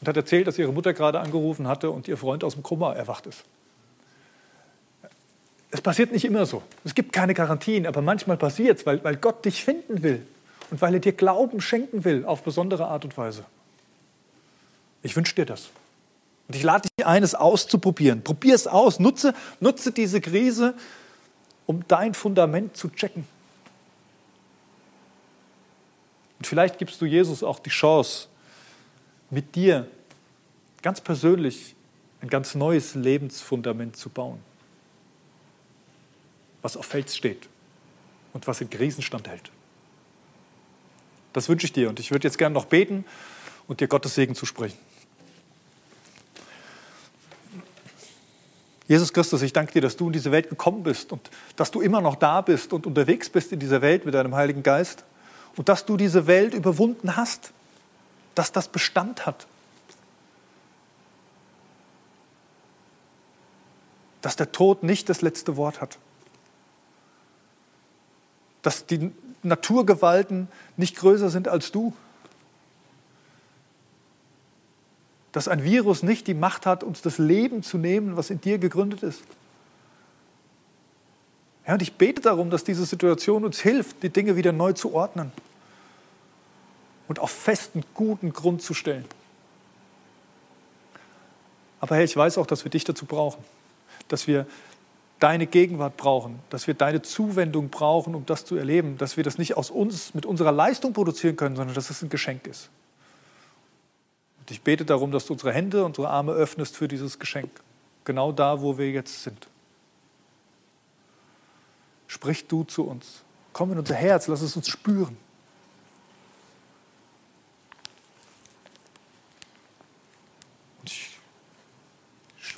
und 0.00 0.08
hat 0.08 0.16
erzählt, 0.16 0.46
dass 0.46 0.58
ihre 0.58 0.72
Mutter 0.72 0.92
gerade 0.92 1.20
angerufen 1.20 1.66
hatte 1.68 1.90
und 1.90 2.08
ihr 2.08 2.16
Freund 2.16 2.44
aus 2.44 2.54
dem 2.54 2.62
Koma 2.62 2.92
erwacht 2.92 3.26
ist. 3.26 3.44
Es 5.74 5.80
passiert 5.80 6.12
nicht 6.12 6.24
immer 6.24 6.46
so. 6.46 6.62
Es 6.84 6.94
gibt 6.94 7.12
keine 7.12 7.34
Garantien, 7.34 7.84
aber 7.84 8.00
manchmal 8.00 8.36
passiert 8.36 8.78
es, 8.78 8.86
weil, 8.86 9.02
weil 9.02 9.16
Gott 9.16 9.44
dich 9.44 9.64
finden 9.64 10.04
will. 10.04 10.24
und 10.70 10.80
weil 10.80 10.94
er 10.94 11.00
dir 11.00 11.12
Glauben 11.12 11.60
schenken 11.60 12.04
will 12.04 12.24
auf 12.24 12.44
besondere 12.44 12.86
Art 12.86 13.04
und 13.04 13.18
Weise. 13.18 13.44
Ich 15.02 15.16
wünsche 15.16 15.34
dir 15.34 15.46
das. 15.46 15.70
Und 16.46 16.54
ich 16.54 16.62
lade 16.62 16.88
dich 16.96 17.04
ein, 17.04 17.24
es 17.24 17.34
auszuprobieren. 17.34 18.22
Probier 18.22 18.54
es 18.54 18.68
aus. 18.68 19.00
Nutze, 19.00 19.34
nutze 19.58 19.90
diese 19.90 20.20
Krise, 20.20 20.74
um 21.66 21.82
dein 21.88 22.14
Fundament 22.14 22.76
zu 22.76 22.88
checken. 22.90 23.26
Und 26.38 26.46
vielleicht 26.46 26.78
gibst 26.78 27.00
du 27.00 27.04
Jesus 27.04 27.42
auch 27.42 27.58
die 27.58 27.70
Chance, 27.70 28.28
mit 29.28 29.56
dir 29.56 29.88
ganz 30.82 31.00
persönlich 31.00 31.74
ein 32.20 32.28
ganz 32.28 32.54
neues 32.54 32.94
Lebensfundament 32.94 33.96
zu 33.96 34.08
bauen, 34.08 34.38
was 36.64 36.78
auf 36.78 36.86
Fels 36.86 37.14
steht 37.14 37.46
und 38.32 38.46
was 38.46 38.62
in 38.62 38.70
Krisen 38.70 39.02
standhält. 39.02 39.50
Das 41.34 41.50
wünsche 41.50 41.66
ich 41.66 41.74
dir 41.74 41.90
und 41.90 42.00
ich 42.00 42.10
würde 42.10 42.26
jetzt 42.26 42.38
gerne 42.38 42.54
noch 42.54 42.64
beten 42.64 43.04
und 43.68 43.80
dir 43.80 43.86
Gottes 43.86 44.14
Segen 44.14 44.34
zusprechen. 44.34 44.78
Jesus 48.88 49.12
Christus, 49.12 49.42
ich 49.42 49.52
danke 49.52 49.72
dir, 49.72 49.82
dass 49.82 49.96
du 49.96 50.06
in 50.06 50.14
diese 50.14 50.32
Welt 50.32 50.48
gekommen 50.48 50.82
bist 50.82 51.12
und 51.12 51.30
dass 51.56 51.70
du 51.70 51.82
immer 51.82 52.00
noch 52.00 52.16
da 52.16 52.40
bist 52.40 52.72
und 52.72 52.86
unterwegs 52.86 53.28
bist 53.28 53.52
in 53.52 53.58
dieser 53.58 53.82
Welt 53.82 54.06
mit 54.06 54.14
deinem 54.14 54.34
Heiligen 54.34 54.62
Geist 54.62 55.04
und 55.56 55.68
dass 55.68 55.84
du 55.84 55.98
diese 55.98 56.26
Welt 56.26 56.54
überwunden 56.54 57.14
hast, 57.14 57.52
dass 58.34 58.52
das 58.52 58.68
Bestand 58.68 59.26
hat, 59.26 59.46
dass 64.22 64.36
der 64.36 64.50
Tod 64.50 64.82
nicht 64.82 65.10
das 65.10 65.20
letzte 65.20 65.58
Wort 65.58 65.82
hat, 65.82 65.98
dass 68.64 68.86
die 68.86 69.12
Naturgewalten 69.44 70.48
nicht 70.76 70.96
größer 70.96 71.30
sind 71.30 71.46
als 71.46 71.70
du, 71.70 71.92
dass 75.30 75.48
ein 75.48 75.62
Virus 75.62 76.02
nicht 76.02 76.26
die 76.26 76.34
Macht 76.34 76.64
hat, 76.64 76.82
uns 76.82 77.02
das 77.02 77.18
Leben 77.18 77.62
zu 77.62 77.76
nehmen, 77.76 78.16
was 78.16 78.30
in 78.30 78.40
dir 78.40 78.58
gegründet 78.58 79.02
ist. 79.02 79.22
Ja, 81.66 81.74
und 81.74 81.82
ich 81.82 81.94
bete 81.94 82.22
darum, 82.22 82.50
dass 82.50 82.64
diese 82.64 82.84
Situation 82.84 83.44
uns 83.44 83.60
hilft, 83.60 84.02
die 84.02 84.10
Dinge 84.10 84.36
wieder 84.36 84.52
neu 84.52 84.72
zu 84.72 84.94
ordnen 84.94 85.30
und 87.06 87.18
auf 87.18 87.30
festen, 87.30 87.82
guten 87.92 88.32
Grund 88.32 88.62
zu 88.62 88.72
stellen. 88.72 89.04
Aber 91.80 91.96
Herr, 91.96 92.04
ich 92.04 92.16
weiß 92.16 92.38
auch, 92.38 92.46
dass 92.46 92.64
wir 92.64 92.70
dich 92.70 92.84
dazu 92.84 93.04
brauchen, 93.04 93.44
dass 94.08 94.26
wir 94.26 94.46
deine 95.24 95.46
Gegenwart 95.46 95.96
brauchen, 95.96 96.38
dass 96.50 96.66
wir 96.66 96.74
deine 96.74 97.00
Zuwendung 97.00 97.70
brauchen, 97.70 98.14
um 98.14 98.26
das 98.26 98.44
zu 98.44 98.56
erleben, 98.56 98.98
dass 98.98 99.16
wir 99.16 99.24
das 99.24 99.38
nicht 99.38 99.56
aus 99.56 99.70
uns 99.70 100.12
mit 100.12 100.26
unserer 100.26 100.52
Leistung 100.52 100.92
produzieren 100.92 101.34
können, 101.34 101.56
sondern 101.56 101.74
dass 101.74 101.88
es 101.88 102.02
ein 102.02 102.10
Geschenk 102.10 102.46
ist. 102.46 102.68
Und 104.38 104.50
ich 104.50 104.60
bete 104.60 104.84
darum, 104.84 105.12
dass 105.12 105.24
du 105.24 105.32
unsere 105.32 105.50
Hände, 105.54 105.82
unsere 105.82 106.10
Arme 106.10 106.32
öffnest 106.32 106.76
für 106.76 106.88
dieses 106.88 107.18
Geschenk. 107.18 107.48
Genau 108.04 108.32
da, 108.32 108.60
wo 108.60 108.76
wir 108.76 108.90
jetzt 108.90 109.22
sind. 109.22 109.48
Sprich 112.06 112.46
du 112.46 112.64
zu 112.64 112.86
uns. 112.86 113.22
Komm 113.54 113.72
in 113.72 113.78
unser 113.78 113.94
Herz, 113.94 114.28
lass 114.28 114.42
es 114.42 114.54
uns 114.54 114.68
spüren. 114.68 115.16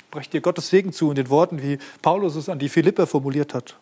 Spreche 0.07 0.29
dir 0.29 0.41
Gottes 0.41 0.69
Segen 0.69 0.93
zu 0.93 1.09
in 1.09 1.15
den 1.15 1.29
Worten, 1.29 1.61
wie 1.61 1.79
Paulus 2.01 2.35
es 2.35 2.47
an 2.49 2.59
die 2.59 2.69
Philipper 2.69 3.07
formuliert 3.07 3.53
hat. 3.53 3.75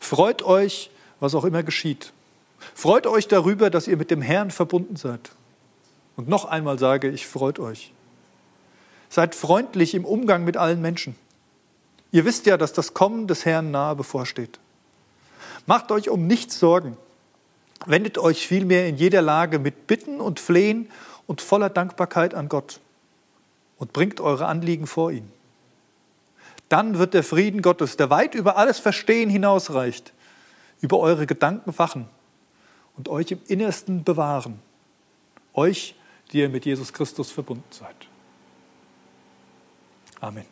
Freut 0.00 0.42
euch, 0.42 0.90
was 1.20 1.34
auch 1.34 1.44
immer 1.44 1.62
geschieht. 1.62 2.12
Freut 2.74 3.06
euch 3.06 3.28
darüber, 3.28 3.68
dass 3.68 3.88
ihr 3.88 3.96
mit 3.96 4.10
dem 4.10 4.22
Herrn 4.22 4.50
verbunden 4.50 4.96
seid. 4.96 5.32
Und 6.16 6.28
noch 6.28 6.46
einmal 6.46 6.78
sage 6.78 7.10
ich, 7.10 7.26
freut 7.26 7.58
euch. 7.58 7.92
Seid 9.10 9.34
freundlich 9.34 9.94
im 9.94 10.04
Umgang 10.04 10.44
mit 10.44 10.56
allen 10.56 10.80
Menschen. 10.80 11.14
Ihr 12.10 12.24
wisst 12.24 12.46
ja, 12.46 12.56
dass 12.56 12.72
das 12.72 12.94
Kommen 12.94 13.26
des 13.26 13.44
Herrn 13.44 13.70
nahe 13.70 13.96
bevorsteht. 13.96 14.58
Macht 15.66 15.92
euch 15.92 16.08
um 16.08 16.26
nichts 16.26 16.58
Sorgen. 16.58 16.96
Wendet 17.84 18.16
euch 18.16 18.46
vielmehr 18.46 18.86
in 18.86 18.96
jeder 18.96 19.20
Lage 19.20 19.58
mit 19.58 19.86
Bitten 19.86 20.20
und 20.20 20.40
Flehen 20.40 20.90
und 21.26 21.40
voller 21.40 21.68
Dankbarkeit 21.68 22.34
an 22.34 22.48
Gott 22.48 22.80
und 23.82 23.92
bringt 23.92 24.20
eure 24.20 24.46
Anliegen 24.46 24.86
vor 24.86 25.10
ihn. 25.10 25.28
Dann 26.68 26.98
wird 26.98 27.14
der 27.14 27.24
Frieden 27.24 27.62
Gottes, 27.62 27.96
der 27.96 28.10
weit 28.10 28.36
über 28.36 28.56
alles 28.56 28.78
Verstehen 28.78 29.28
hinausreicht, 29.28 30.12
über 30.80 31.00
eure 31.00 31.26
Gedanken 31.26 31.76
wachen 31.76 32.06
und 32.96 33.08
euch 33.08 33.32
im 33.32 33.40
Innersten 33.48 34.04
bewahren. 34.04 34.60
Euch 35.52 35.96
die 36.30 36.38
ihr 36.38 36.48
mit 36.48 36.64
Jesus 36.64 36.92
Christus 36.92 37.32
verbunden 37.32 37.64
seid. 37.70 37.96
Amen. 40.20 40.51